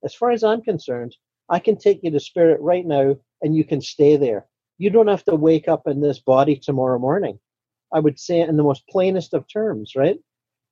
[0.03, 1.15] as far as i'm concerned
[1.49, 4.47] i can take you to spirit right now and you can stay there.
[4.77, 7.39] You don't have to wake up in this body tomorrow morning.
[7.93, 10.17] I would say it in the most plainest of terms right?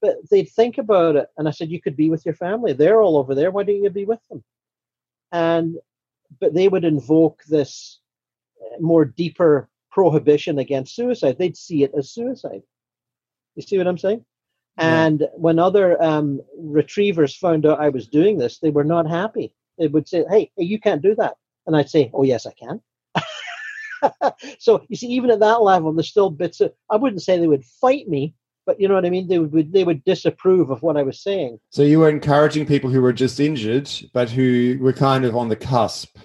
[0.02, 2.74] But they'd think about it and i said you could be with your family.
[2.74, 3.52] They're all over there.
[3.52, 4.44] Why don't you be with them?
[5.32, 5.78] And
[6.40, 8.00] but they would invoke this
[8.80, 12.62] more deeper prohibition against suicide they'd see it as suicide.
[13.56, 14.26] You see what i'm saying?
[14.78, 15.06] Yeah.
[15.06, 19.54] and when other um, retrievers found out i was doing this they were not happy.
[19.78, 21.36] They would say hey, hey you can't do that.
[21.68, 22.82] And i'd say oh yes i can.
[24.60, 27.48] So you see even at that level there's still bits of i wouldn't say they
[27.48, 28.36] would fight me
[28.66, 29.28] but you know what i mean?
[29.28, 31.60] They would they would disapprove of what i was saying.
[31.70, 35.50] So you were encouraging people who were just injured, but who were kind of on
[35.50, 36.18] the cusp,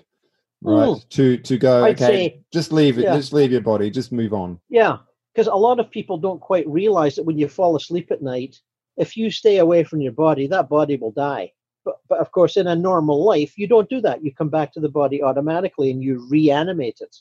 [0.63, 0.89] right?
[0.89, 1.09] Mm.
[1.11, 3.17] To to go, I'd okay, say- just leave it, yeah.
[3.17, 4.61] just leave your body, just move on.
[4.69, 4.99] Yeah,
[5.35, 8.61] because a lot of people don't quite realize that when you fall asleep at night,
[8.97, 11.53] if you stay away from your body, that body will die.
[11.85, 14.23] But, but of course, in a normal life, you don't do that.
[14.23, 17.17] You come back to the body automatically and you reanimate it.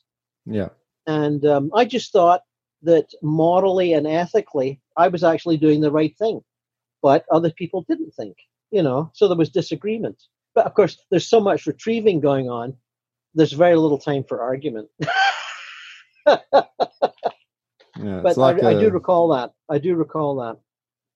[0.46, 0.70] Yeah,
[1.06, 2.42] And um, I just thought
[2.82, 6.42] that morally and ethically, I was actually doing the right thing.
[7.02, 8.36] But other people didn't think,
[8.72, 10.22] you know, so there was disagreement.
[10.56, 12.76] But of course, there's so much retrieving going on,
[13.36, 14.90] there's very little time for argument.
[16.28, 18.22] yeah.
[18.22, 19.54] but like I, I a- do recall that.
[19.70, 20.58] I do recall that.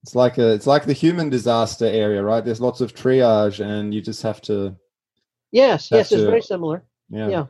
[0.02, 2.44] It's like a, it's like the human disaster area, right?
[2.44, 4.74] There's lots of triage, and you just have to,
[5.52, 6.82] Yes, That's yes, it's very similar.
[7.10, 7.28] yeah.
[7.28, 7.46] Yeah.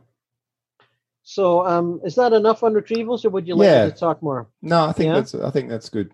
[1.23, 3.85] So, um, is that enough on retrievals, or would you like Yeah.
[3.87, 4.51] to talk more?
[4.61, 5.15] No, I think Yeah?
[5.15, 6.13] that's, I think that's good.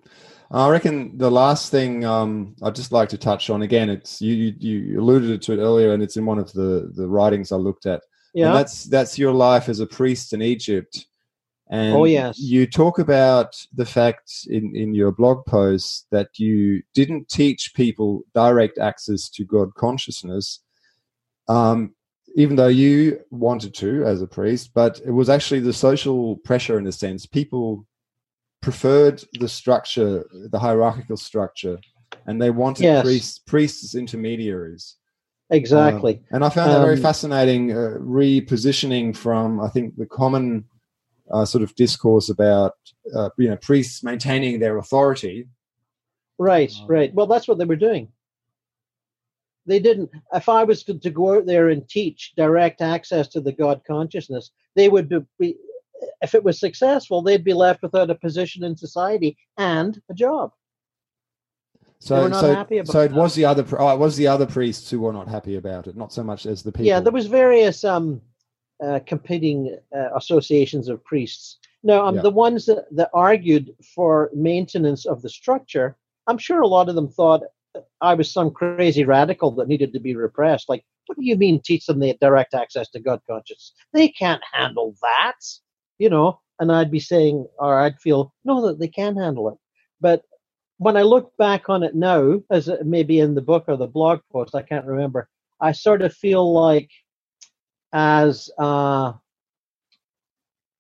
[0.51, 3.91] I reckon the last thing um, I'd just like to touch on again.
[3.91, 7.09] It's you, you, you alluded to it earlier, and it's in one of the the
[7.09, 8.03] writings I looked at.
[8.35, 8.47] Yeah.
[8.49, 11.07] And that's that's your life as a priest in Egypt.
[11.71, 12.39] And Oh, yes.
[12.39, 18.23] you talk about the fact in, in your blog post that you didn't teach people
[18.35, 20.61] direct access to God consciousness,
[21.47, 21.95] um,
[22.37, 26.79] even though you wanted to as a priest, but it was actually the social pressure
[26.79, 27.27] in a sense.
[27.27, 27.87] People
[28.63, 31.79] preferred the structure, the hierarchical structure,
[32.27, 33.05] and they wanted Yes.
[33.05, 34.97] priests, priests as intermediaries.
[35.51, 36.15] Exactly.
[36.17, 40.65] Um, and I found that very Um, fascinating, uh, repositioning from I think the common
[41.31, 42.75] uh, sort of discourse about
[43.15, 45.49] uh, you know priests maintaining their authority.
[46.39, 47.15] right, um, right.
[47.15, 48.09] Well, that's what they were doing.
[49.67, 50.11] They didn't.
[50.33, 53.83] If I was to, to go out there and teach direct access to the God
[53.87, 55.57] consciousness, they would be- be.
[56.23, 60.53] If it was successful, they'd be left without a position in society and a job.
[62.01, 63.13] So, so, so it that.
[63.13, 63.65] was the other.
[63.79, 66.47] Oh, it was the other priests who were not happy about it, not so much
[66.47, 66.87] as the people.
[66.87, 68.21] Yeah, there was various um,
[68.85, 71.59] uh, competing uh, associations of priests.
[71.83, 72.23] Now, um, Yeah.
[72.23, 75.97] the ones that, that argued for maintenance of the structure,
[76.29, 77.43] I'm sure a lot of them thought
[78.01, 80.69] I was some crazy radical that needed to be repressed.
[80.69, 83.73] Like, what do you mean teach them the direct access to God consciousness?
[83.93, 85.41] They can't handle that,
[85.99, 86.41] you know.
[86.61, 89.55] And I'd be saying, or I'd feel, no, that they can handle it.
[90.01, 90.23] But
[90.79, 93.77] when I look back on it now, as it may be in the book or
[93.77, 95.29] the blog post, I can't remember.
[95.61, 96.91] I sort of feel like,
[97.93, 99.13] as uh,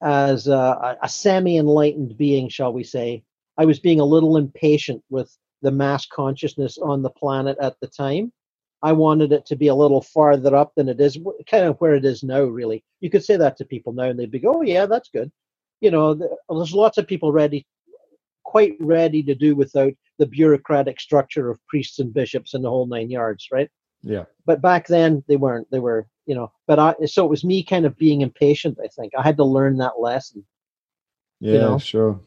[0.00, 3.24] as a, a semi-enlightened being, shall we say.
[3.56, 7.88] I was being a little impatient with the mass consciousness on the planet at the
[7.88, 8.32] time.
[8.80, 11.18] I wanted it to be a little farther up than it is,
[11.50, 12.84] kind of where it is now, really.
[13.00, 15.32] You could say that to people now and they'd be, oh, yeah, that's good.
[15.80, 17.66] You know, there's lots of people ready,
[18.48, 22.86] quite ready to do without the bureaucratic structure of priests and bishops and the whole
[22.86, 23.70] nine yards, right?
[24.02, 24.24] Yeah.
[24.46, 25.70] But back then they weren't.
[25.70, 28.88] They were, you know, but I, so it was me kind of being impatient, I
[28.88, 29.12] think.
[29.18, 30.46] I had to learn that lesson.
[31.40, 31.78] Yeah, you know?
[31.78, 32.20] sure.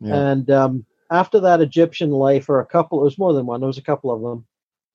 [0.00, 0.14] Yeah.
[0.14, 3.66] And um, after that Egyptian life, or a couple, it was more than one, there
[3.66, 4.46] was a couple of them,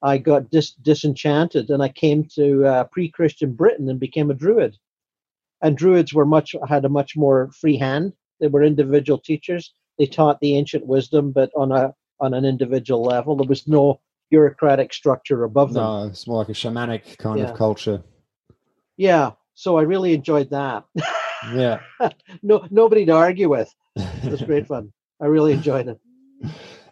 [0.02, 4.34] I got dis- disenchanted and I came to uh, pre Christian Britain and became a
[4.34, 4.78] Druid.
[5.62, 8.14] And Druids were much, had a much more free hand.
[8.40, 9.74] They were individual teachers.
[10.00, 13.36] They taught the ancient wisdom, but on a on an individual level.
[13.36, 14.00] There was no
[14.30, 15.84] bureaucratic structure above them.
[15.84, 17.46] No, it's more like a shamanic kind yeah.
[17.46, 18.04] of culture.
[18.98, 20.86] Yeah, so I really enjoyed that.
[21.54, 21.80] Yeah.
[22.44, 23.74] no, nobody to argue with.
[23.96, 24.92] It was great fun.
[25.22, 26.00] I really enjoyed it.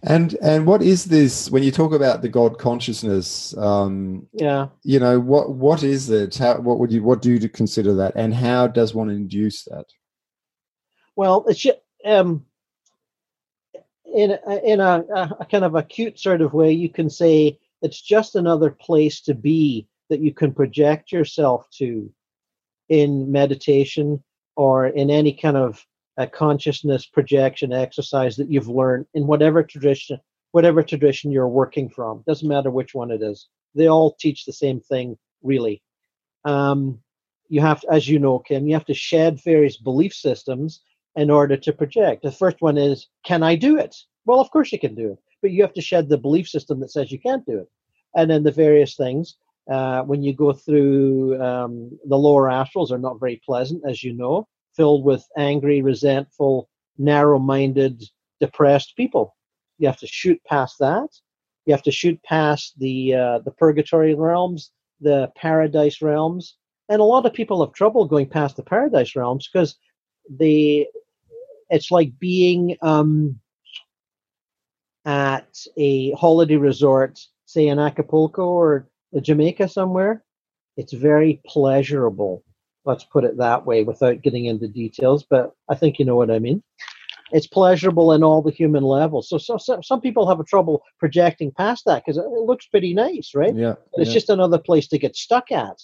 [0.04, 3.58] And and what is this when you talk about the God consciousness?
[3.58, 6.38] Um, yeah, you know what what is it?
[6.38, 9.86] How what would you what do you consider that, and how does one induce that?
[11.16, 11.66] Well, it's
[12.06, 12.46] um,
[14.14, 15.04] in in a,
[15.40, 19.34] a kind of acute sort of way, you can say it's just another place to
[19.34, 22.12] be that you can project yourself to
[22.90, 24.24] in meditation
[24.56, 25.86] or in any kind of
[26.18, 30.20] a consciousness projection exercise that you've learned in whatever tradition
[30.52, 32.24] whatever tradition you're working from.
[32.26, 33.48] Doesn't matter which one it is.
[33.76, 35.84] They all teach the same thing really.
[36.46, 37.00] Um,
[37.50, 40.82] you have to, as you know kim you have to shed various belief systems
[41.18, 43.96] in order to project the first one is can i do it
[44.26, 46.80] well of course you can do it but you have to shed the belief system
[46.80, 47.70] that says you can't do it
[48.16, 49.36] and then the various things
[49.70, 54.14] uh, when you go through um, the lower astrals are not very pleasant as you
[54.14, 58.04] know filled with angry, resentful, narrow minded,
[58.40, 59.36] depressed people.
[59.80, 61.10] You have to shoot past that.
[61.66, 64.72] You have to shoot past the uh, the purgatory realms,
[65.02, 66.56] the paradise realms,
[66.88, 69.76] and a lot of people have trouble going past the paradise realms because
[70.40, 70.88] the
[71.70, 73.40] it's like being um,
[75.06, 78.88] at a holiday resort, say in Acapulco or
[79.22, 80.24] Jamaica somewhere.
[80.76, 82.44] It's very pleasurable
[82.88, 86.32] Let's put it that way without getting into details, but I think you know what
[86.32, 86.64] I mean.
[87.34, 89.28] It's pleasurable in all the human levels.
[89.28, 92.94] So, so, so some people have a trouble projecting past that because it looks pretty
[92.94, 93.54] nice, right?
[93.54, 93.76] Yeah.
[93.92, 94.14] But it's yeah.
[94.14, 95.78] just another place to get stuck at.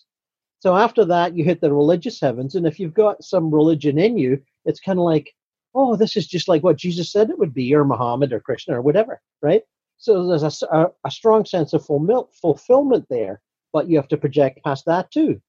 [0.61, 4.18] So after that, you hit the religious heavens, and if you've got some religion in
[4.18, 5.30] you, it's kind of like,
[5.76, 8.78] oh, this is just like what Jesus said it would be, or Muhammad, or Krishna,
[8.78, 9.64] or whatever, right?
[9.98, 13.41] So there's a, a, a strong sense of fulfillment there,
[13.72, 15.41] but you have to project past that too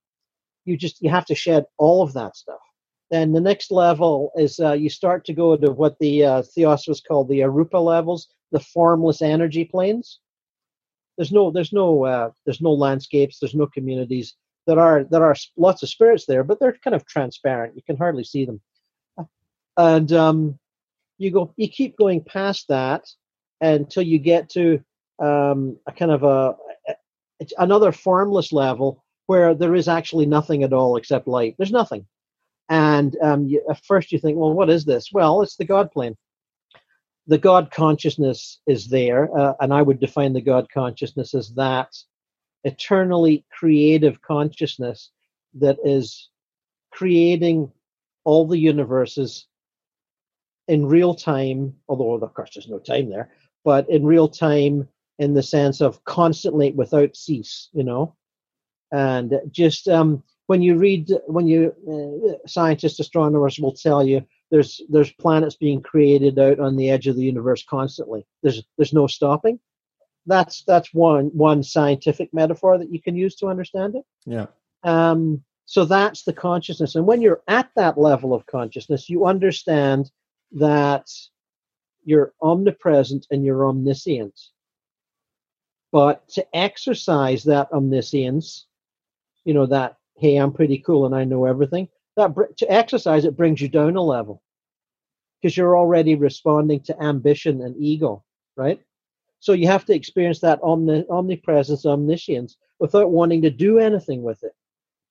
[0.65, 2.61] you just you have to shed all of that stuff.
[3.11, 7.07] Then the next level is uh, you start to go to what the uh, Theosophists
[7.07, 10.21] call the Arupa levels, the formless energy planes.
[11.17, 14.35] There's no there's no uh, there's no landscapes, there's no communities.
[14.67, 17.77] There are there are lots of spirits there, but they're kind of transparent.
[17.77, 18.61] You can hardly see them.
[19.77, 20.59] And um,
[21.19, 23.09] you go you keep going past that
[23.61, 24.83] until you get to
[25.21, 26.57] um, a kind of a,
[26.89, 26.95] a
[27.59, 31.55] another formless level where there is actually nothing at all except light.
[31.57, 32.07] There's nothing.
[32.69, 35.11] And um, you, at first you think, well, what is this?
[35.13, 36.17] Well, it's the God plane.
[37.27, 41.89] The God consciousness is there, uh, and I would define the God consciousness as that
[42.65, 45.11] eternally creative consciousness
[45.55, 46.29] that is
[46.91, 47.71] creating
[48.25, 49.47] all the universes
[50.69, 53.31] in real time, although of course there's no time there,
[53.65, 54.89] but in real time
[55.19, 58.17] in the sense of constantly without cease, you know?
[58.93, 64.81] And just um, when you read when you uh, scientists astronomers will tell you there's
[64.89, 68.27] there's planets being created out on the edge of the universe constantly.
[68.43, 69.59] There's there's no stopping.
[70.27, 74.05] That's that's one one scientific metaphor that you can use to understand it.
[74.27, 74.47] Yeah.
[74.85, 76.95] Um, so that's the consciousness.
[76.95, 80.11] And when you're at that level of consciousness you understand
[80.55, 81.09] that
[82.05, 84.39] you're omnipresent and you're omniscient.
[85.93, 88.67] But to exercise that omniscience
[89.45, 93.37] you know that hey i'm pretty cool and i know everything that to exercise it
[93.37, 94.43] brings you down a level
[95.41, 98.25] because you're already responding to ambition and ego
[98.57, 98.81] right?
[99.41, 104.43] So you have to experience that omni- omnipresence omniscience without wanting to do anything with
[104.43, 104.53] it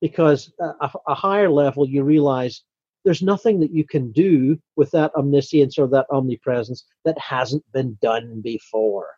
[0.00, 2.62] because a, a higher level you realize
[3.04, 7.98] there's nothing that you can do with that omniscience or that omnipresence that hasn't been
[8.00, 9.08] done before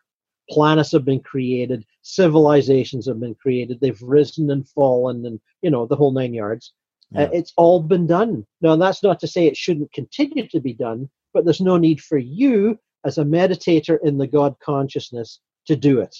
[0.49, 5.85] planets have been created, civilizations have been created, they've risen and fallen, and you know
[5.85, 6.73] the whole nine yards.
[7.15, 8.45] Uh, it's all been done.
[8.59, 12.01] Now, that's not to say it shouldn't continue to be done, but there's no need
[12.01, 16.13] for you as a meditator in the God consciousness to do it.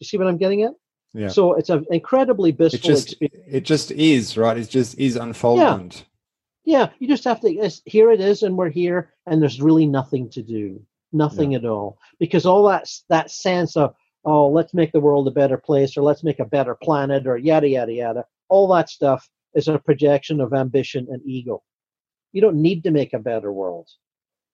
[0.00, 0.72] You see what I'm getting at?
[1.14, 1.28] Yeah.
[1.28, 3.48] So it's an incredibly It blissful just experience.
[3.50, 4.58] it just is right.
[4.58, 5.96] It just is unfoldment.
[5.96, 6.02] Yeah,
[6.98, 7.70] you just have to.
[7.86, 11.98] Here it is, and we're here, and there's really nothing to do, nothing at all,
[12.20, 16.02] because all that that sense of oh, let's make the world a better place, or
[16.02, 20.42] let's make a better planet, or yada yada yada, all that stuff is a projection
[20.42, 21.62] of ambition and ego.
[22.32, 23.88] You don't need to make a better world.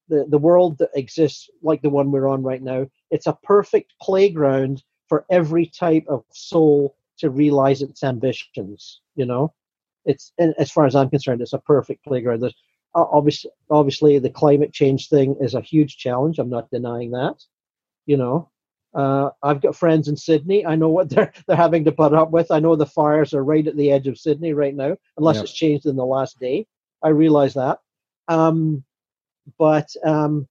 [0.08, 3.92] The the world that exists, like the one we're on right now, it's a perfect
[4.00, 9.00] playground for every type of soul to realize its ambitions.
[9.16, 9.52] You know
[10.04, 12.40] it's as far as I'm concerned, it's a perfect playground.
[12.40, 12.54] There's
[12.94, 16.38] obviously, obviously, the climate change thing is a huge challenge.
[16.38, 17.42] I'm not denying that.
[18.06, 18.50] You know,
[18.94, 20.64] uh, I've got friends in Sydney.
[20.64, 22.50] I know what they're they're having to put up with.
[22.50, 25.44] I know the fires are right at the edge of Sydney right now, unless Yep.
[25.44, 26.66] it's changed in the last day.
[27.02, 27.78] I realize that.
[28.28, 28.84] Um,
[29.58, 30.48] but um,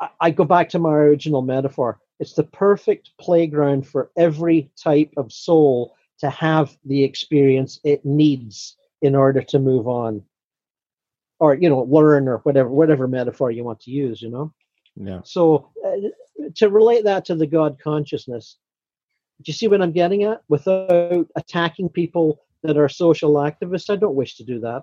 [0.00, 1.98] I, I go back to my original metaphor.
[2.20, 8.76] It's the perfect playground for every type of soul to have the experience it needs
[9.02, 10.22] in order to move on.
[11.38, 14.52] Or you know learn or whatever whatever metaphor you want to use you know?
[14.96, 15.20] Yeah.
[15.24, 18.58] so uh, to relate that to the god consciousness
[19.40, 20.42] do you see what i'm getting at?
[20.48, 24.82] Without attacking people that are social activists i don't wish to do that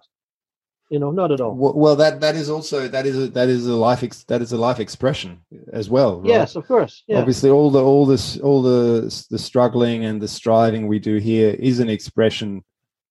[0.90, 3.50] you know not at all Well, well, that that is also that is a, that
[3.50, 5.42] is a life ex, that is a life expression
[5.74, 6.22] as well.
[6.22, 6.30] Right?
[6.30, 10.28] yes of course yeah Obviously, all the all this all the the struggling and the
[10.28, 12.64] striving we do here is an expression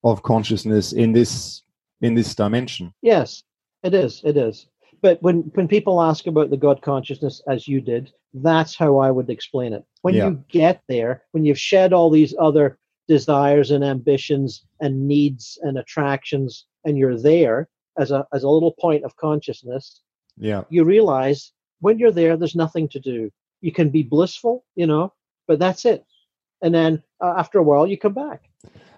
[0.04, 1.62] of consciousness in this
[2.00, 2.92] in this dimension.
[3.02, 3.42] Yes,
[3.82, 4.20] it is.
[4.24, 4.66] It is.
[5.02, 9.10] But when when people ask about the God consciousness, as you did, that's how I
[9.10, 9.84] would explain it.
[10.02, 10.28] When Yeah.
[10.28, 12.78] you get there, when you've shed all these other
[13.08, 17.68] desires and ambitions and needs and attractions, and you're there
[17.98, 20.00] as a as a little point of consciousness,
[20.38, 20.62] Yeah.
[20.70, 23.30] you realize when you're there, there's nothing to do.
[23.60, 25.12] You can be blissful, you know,
[25.48, 26.04] but that's it.
[26.62, 28.48] And then uh, after a while, you come back.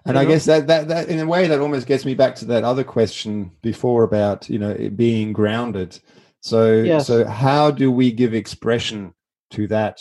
[0.05, 0.29] And I know?
[0.29, 2.83] guess that, that that in a way that almost gets me back to that other
[2.85, 5.99] question before about you know it being grounded.
[6.41, 7.07] So Yes.
[7.07, 9.13] so how do we give expression
[9.51, 9.97] to that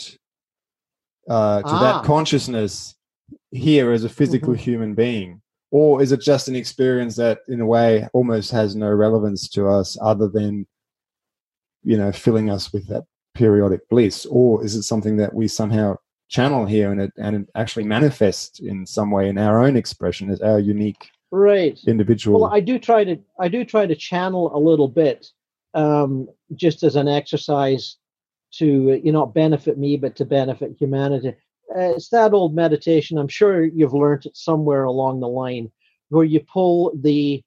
[1.29, 1.81] uh, to Ah.
[1.81, 2.95] that consciousness
[3.51, 4.59] here as a physical Mhm.
[4.59, 8.91] human being, or is it just an experience that in a way almost has no
[8.91, 10.67] relevance to us other than
[11.83, 13.05] you know filling us with that
[13.35, 15.97] periodic bliss, or is it something that we somehow
[16.29, 20.31] channel here and it and it actually manifest in some way in our own expression
[20.31, 21.79] as our unique Right.
[21.87, 25.31] individual Well, I do try to I do try to channel a little bit,
[25.75, 27.97] um, just as an exercise
[28.53, 31.35] to you know benefit me, but to benefit humanity.
[31.79, 33.19] Uh, it's that old meditation.
[33.19, 35.71] I'm sure you've learned it somewhere along the line,
[36.09, 37.41] where you pull the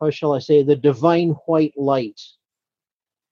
[0.00, 2.20] how shall I say the divine white light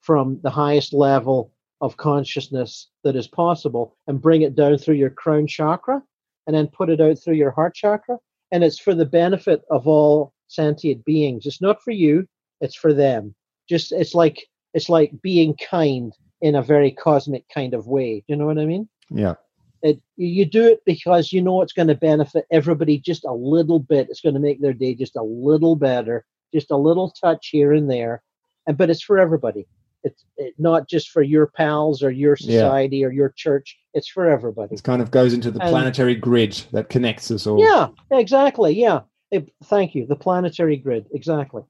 [0.00, 5.10] from the highest level of consciousness that is possible and bring it down through your
[5.10, 6.02] crown chakra
[6.46, 8.18] and then put it out through your heart chakra.
[8.50, 11.46] And it's for the benefit of all sentient beings.
[11.46, 12.26] It's not for you
[12.60, 13.34] it's for them.
[13.68, 14.44] Just it's like
[14.74, 18.24] it's like being kind in a very cosmic kind of way.
[18.26, 19.34] You know what i mean yeah
[19.82, 23.78] it you do it because you know it's going to benefit everybody just a little
[23.78, 27.48] bit it's going to make their day just a little better just a little touch
[27.48, 28.22] here and there
[28.66, 29.66] and but it's for everybody
[30.04, 32.60] it's it, not just for your pals or your Yeah.
[32.62, 36.14] society or your church it's for everybody it kind of goes into the And- planetary
[36.16, 38.72] grid that connects us all Yeah, exactly.
[38.74, 39.00] Yeah.
[39.30, 40.06] Eh, thank you.
[40.06, 41.06] The planetary grid.
[41.12, 41.62] Exactly.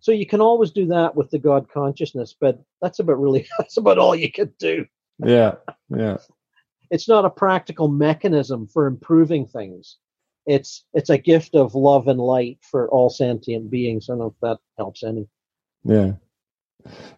[0.00, 3.78] So you can always do that with the God consciousness, but that's about really that's
[3.78, 4.84] about all you can do.
[5.24, 5.54] yeah
[5.96, 6.18] yeah
[6.90, 9.96] It's not a practical mechanism for improving things.
[10.46, 14.08] It's it's a gift of love and light for all sentient beings.
[14.08, 15.28] I don't know if that helps any.
[15.84, 16.12] yeah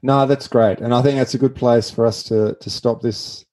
[0.03, 3.01] no that's great and i think that's a good place for us to to stop
[3.03, 3.45] this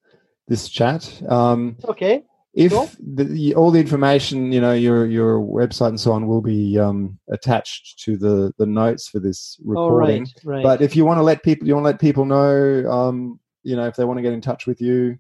[0.48, 2.24] this chat um Okay.
[2.54, 2.90] if Cool.
[3.16, 7.20] the, all the information you know your your website and so on will be um
[7.30, 10.34] attached to the the notes for this recording right.
[10.56, 10.64] Right.
[10.64, 13.76] but if you want to let people you want to let people know um you
[13.76, 15.18] know if they want to get in touch with you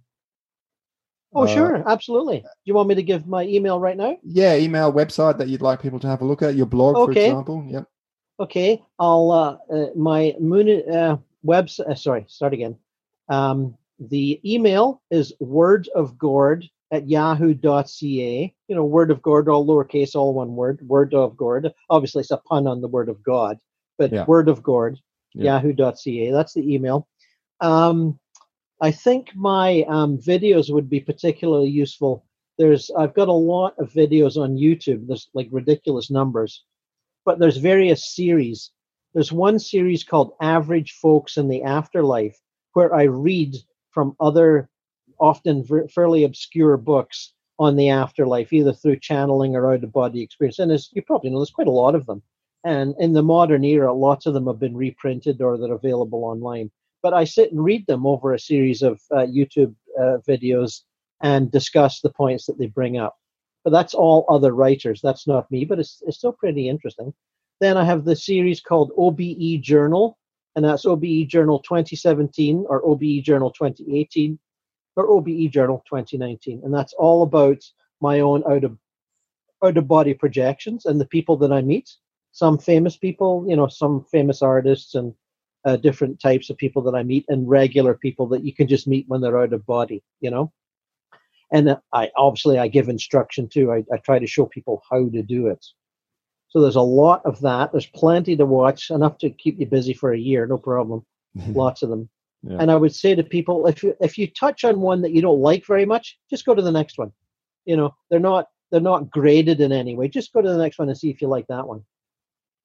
[1.36, 1.90] oh, uh, sure.
[1.90, 2.40] Absolutely.
[2.40, 4.18] Do you want me to give my email right now?
[4.24, 7.12] yeah email website that you'd like people to have a look at your blog for
[7.12, 7.88] example yep
[8.40, 11.90] Okay, I'll uh, uh my moon uh website.
[11.90, 12.78] Uh, sorry, start again.
[13.30, 18.54] Um, the email is word of Gord at yahoo.ca.
[18.68, 20.88] You know, word of Gord, all lowercase, all one word.
[20.88, 21.74] Word of Gord.
[21.90, 23.58] Obviously, it's a pun on the word of God,
[23.98, 24.26] but Yeah.
[24.26, 24.99] word of Gord,
[25.34, 25.56] Yeah.
[25.60, 26.32] yahoo.ca.
[26.32, 27.08] That's the email.
[27.60, 28.20] Um,
[28.82, 32.26] I think my um, videos would be particularly useful
[32.58, 35.08] There's I've got a lot of videos on YouTube.
[35.08, 36.64] There's like ridiculous numbers,
[37.26, 38.72] but there's various series.
[39.14, 42.40] There's one series called Average Folks in the Afterlife,
[42.74, 43.56] where I read
[43.91, 44.70] from other,
[45.20, 50.22] often ver- fairly obscure books on the afterlife, either through channeling or out of body
[50.22, 50.60] experience.
[50.60, 52.22] And as you probably know, there's quite a lot of them.
[52.64, 56.70] And in the modern era, lots of them have been reprinted or they're available online.
[57.03, 60.82] But I sit and read them over a series of uh, YouTube uh, videos
[61.22, 63.15] and discuss the points that they bring up.
[63.64, 65.02] But that's all other writers.
[65.02, 67.14] That's not me, but it's, it's still pretty interesting.
[67.60, 70.18] Then I have the series called OBE Journal,
[70.56, 74.40] and that's OBE Journal 2017 or OBE Journal 2018
[74.95, 76.61] or OBE Journal 2019.
[76.64, 77.64] And that's all about
[78.02, 78.78] my own out of
[79.64, 81.90] out of body projections and the people that I meet.
[82.32, 85.15] Some famous people, you know, some famous artists and
[85.68, 88.88] uh, different types of people that I meet, and regular people that you can just
[88.88, 90.52] meet when they're out of body, you know.
[91.52, 93.72] And I obviously I give instruction too.
[93.72, 95.65] I, I try to show people how to do it.
[96.49, 97.72] So there's a lot of that.
[97.72, 101.06] There's plenty to watch, enough to keep you busy for a year, no problem.
[101.49, 102.10] Lots of them.
[102.44, 102.57] Yeah.
[102.61, 105.22] And I would say to people, if you if you touch on one that you
[105.22, 107.11] don't like very much, just go to the next one.
[107.65, 110.07] You know, they're not they're not graded in any way.
[110.07, 111.84] Just go to the next one and see if you like that one.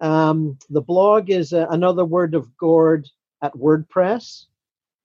[0.02, 3.08] Um, the blog is uh, another word of Gord
[3.40, 4.46] at WordPress.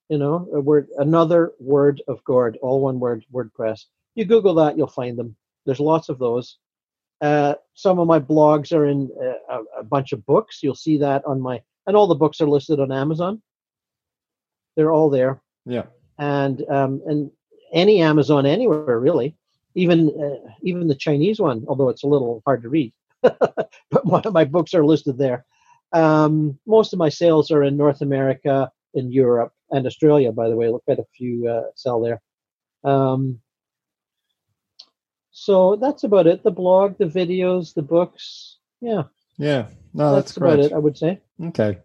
[0.09, 3.85] You know, a word another word of Gord, all one word, WordPress.
[4.15, 5.35] You Google that, you'll find them.
[5.65, 6.57] There's lots of those.
[7.21, 10.63] Uh, some of my blogs are in uh, a, a bunch of books.
[10.63, 13.41] You'll see that on my, and all the books are listed on Amazon.
[14.75, 15.85] They're all there, Yeah.
[16.19, 17.31] and um, and
[17.73, 19.35] any Amazon anywhere really,
[19.75, 22.93] even uh, even the Chinese one, although it's a little hard to read.
[23.91, 25.45] but one of my books are listed there.
[25.94, 30.31] Um, most of my sales are in North America, in Europe, and Australia.
[30.31, 32.22] By the way, look at a few uh, sell there.
[32.84, 33.39] Um,
[35.31, 36.44] so that's about it.
[36.44, 38.57] The blog, the videos, the books.
[38.81, 39.03] Yeah,
[39.38, 39.68] Yeah.
[39.94, 40.73] No, that's, that's, about it.
[40.73, 41.22] I would say.
[41.41, 41.80] Okay.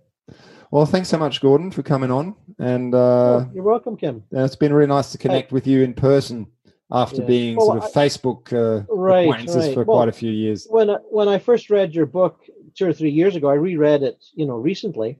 [0.71, 2.35] Well, thanks so much, Gordon, for coming on.
[2.59, 4.25] And uh, Oh, you're welcome, Kim.
[4.31, 6.47] it's been really nice to connect with you in person
[6.93, 7.27] after Yeah.
[7.27, 9.75] being Well, sort of I- Facebook uh, Right, acquaintances right.
[9.75, 10.67] for Well, quite a few years.
[10.71, 12.45] when I, when I first read your book
[12.75, 15.19] two or three years ago, I reread it, you know, recently.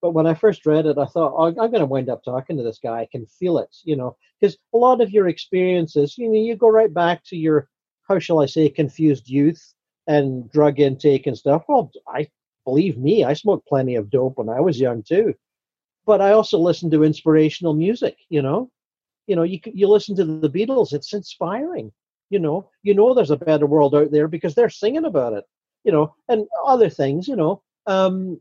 [0.00, 2.56] But when I first read it, I thought oh, I'm going to wind up talking
[2.56, 3.00] to this guy.
[3.02, 6.56] I can feel it, you know, because a lot of your experiences, you know, you
[6.56, 7.68] go right back to your
[8.08, 9.62] how shall I say, confused youth
[10.08, 11.62] and drug intake and stuff.
[11.68, 12.28] Well, I
[12.64, 15.34] believe me, I smoked plenty of dope when I was young too.
[16.04, 18.70] But I also listened to inspirational music, you know.
[19.26, 21.92] You know, you you listen to the Beatles, it's inspiring.
[22.30, 25.44] You know, you know there's a better world out there because they're singing about it.
[25.84, 27.62] You know, and other things, you know.
[27.86, 28.40] Um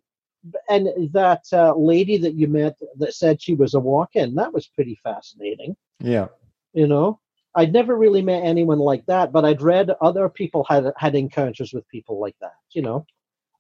[0.70, 4.66] and that uh, lady that you met that said she was a walk-in, that was
[4.68, 6.30] pretty fascinating Yeah.
[6.74, 7.20] you know
[7.56, 11.74] i'd never really met anyone like that but i'd read other people had had encounters
[11.74, 13.06] with people like that you know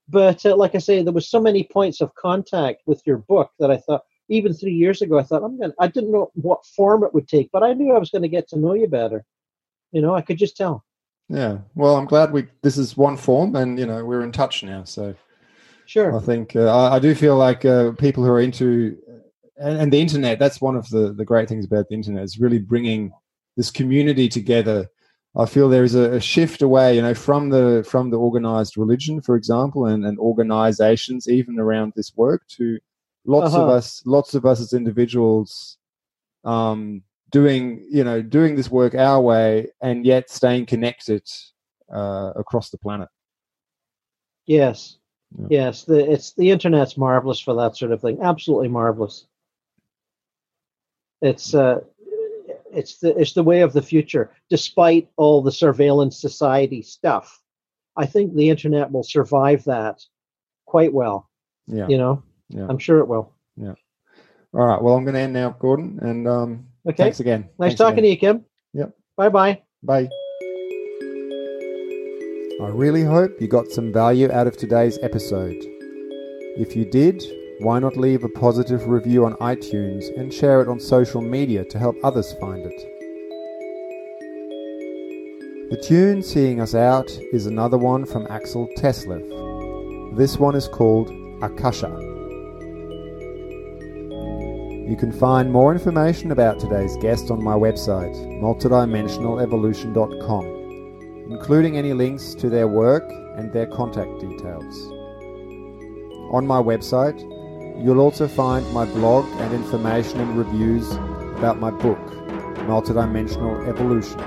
[0.10, 3.52] but uh, like i say there was so many points of contact with your book
[3.60, 4.02] that i thought
[4.32, 7.28] even three years ago i thought i'm gonna i didn't know what form it would
[7.28, 9.24] take but i knew i was going to get to know you better
[9.91, 10.84] you know i could just tell
[11.32, 11.60] Yeah.
[11.76, 14.84] Well, I'm glad we this is one form, and you know we're in touch now.
[14.84, 15.16] So
[15.86, 18.98] sure I think uh, I, I do feel like uh, people who are into
[19.56, 20.40] and, and the internet.
[20.40, 23.14] That's one of the the great things about the internet is really bringing
[23.56, 24.90] this community together.
[25.34, 28.76] I feel there is a, a shift away, you know, from the from the organized
[28.76, 32.78] religion, for example, and, and organizations even around this work to
[33.26, 33.73] lots of Uh-huh.
[33.77, 35.77] us, lots of us as individuals,
[36.43, 41.23] um, doing you know doing this work our way and yet staying connected
[41.93, 43.07] uh, across the planet.
[44.48, 44.98] yes
[45.39, 45.48] Yeah.
[45.49, 49.27] yes the it's the internet's marvelous for that sort of thing absolutely marvelous
[51.22, 51.80] it's uh
[52.73, 57.41] it's the it's the way of the future despite all the surveillance society stuff
[57.95, 60.02] i think the internet will survive that
[60.65, 61.30] quite well
[61.68, 61.88] Yeah.
[61.88, 62.68] you know Yeah.
[62.69, 63.73] i'm sure it will Yeah.
[64.53, 64.82] All right.
[64.82, 65.98] Well, I'm going to end now, Gordon.
[66.02, 67.48] And um, okay thanks again.
[67.57, 68.91] nice talking to you kim Yep.
[69.18, 70.10] bye bye Bye.
[72.61, 75.56] I really hope you got some value out of today's episode.
[76.57, 77.23] If you did,
[77.61, 81.80] why not leave a positive review on iTunes and share it on social media to
[81.80, 82.80] help others find it?
[85.72, 89.23] The tune seeing us out is another one from Axel Teslev.
[90.18, 91.10] This one is called
[91.41, 92.11] Akasha.
[94.91, 100.57] You can find more information about today's guest on my website, multidimensionalevolution.com
[101.31, 104.91] including any links to their work and their contact details.
[106.34, 107.18] On my website,
[107.81, 110.91] you'll also find my blog and information and reviews
[111.38, 112.05] about my book,
[112.68, 114.19] Multidimensional Evolution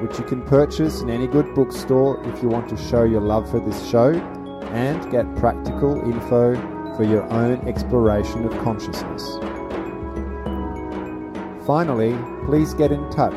[0.00, 3.50] which you can purchase in any good bookstore if you want to show your love
[3.50, 4.12] for this show
[4.70, 6.54] and get practical info
[6.96, 9.55] for your own exploration of consciousness.
[11.66, 13.34] Finally, please get in touch,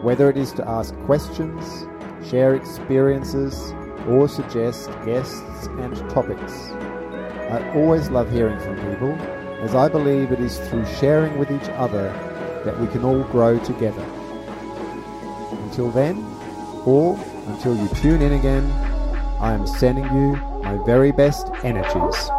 [0.00, 1.86] whether it is to ask questions,
[2.26, 3.74] share experiences,
[4.08, 6.70] or suggest guests and topics.
[7.50, 9.12] I always love hearing from people,
[9.60, 12.04] as I believe it is through sharing with each other
[12.64, 14.02] that we can all grow together.
[15.64, 16.24] Until then,
[16.86, 17.18] or
[17.48, 18.64] until you tune in again,
[19.40, 22.30] I am sending you my very best energies.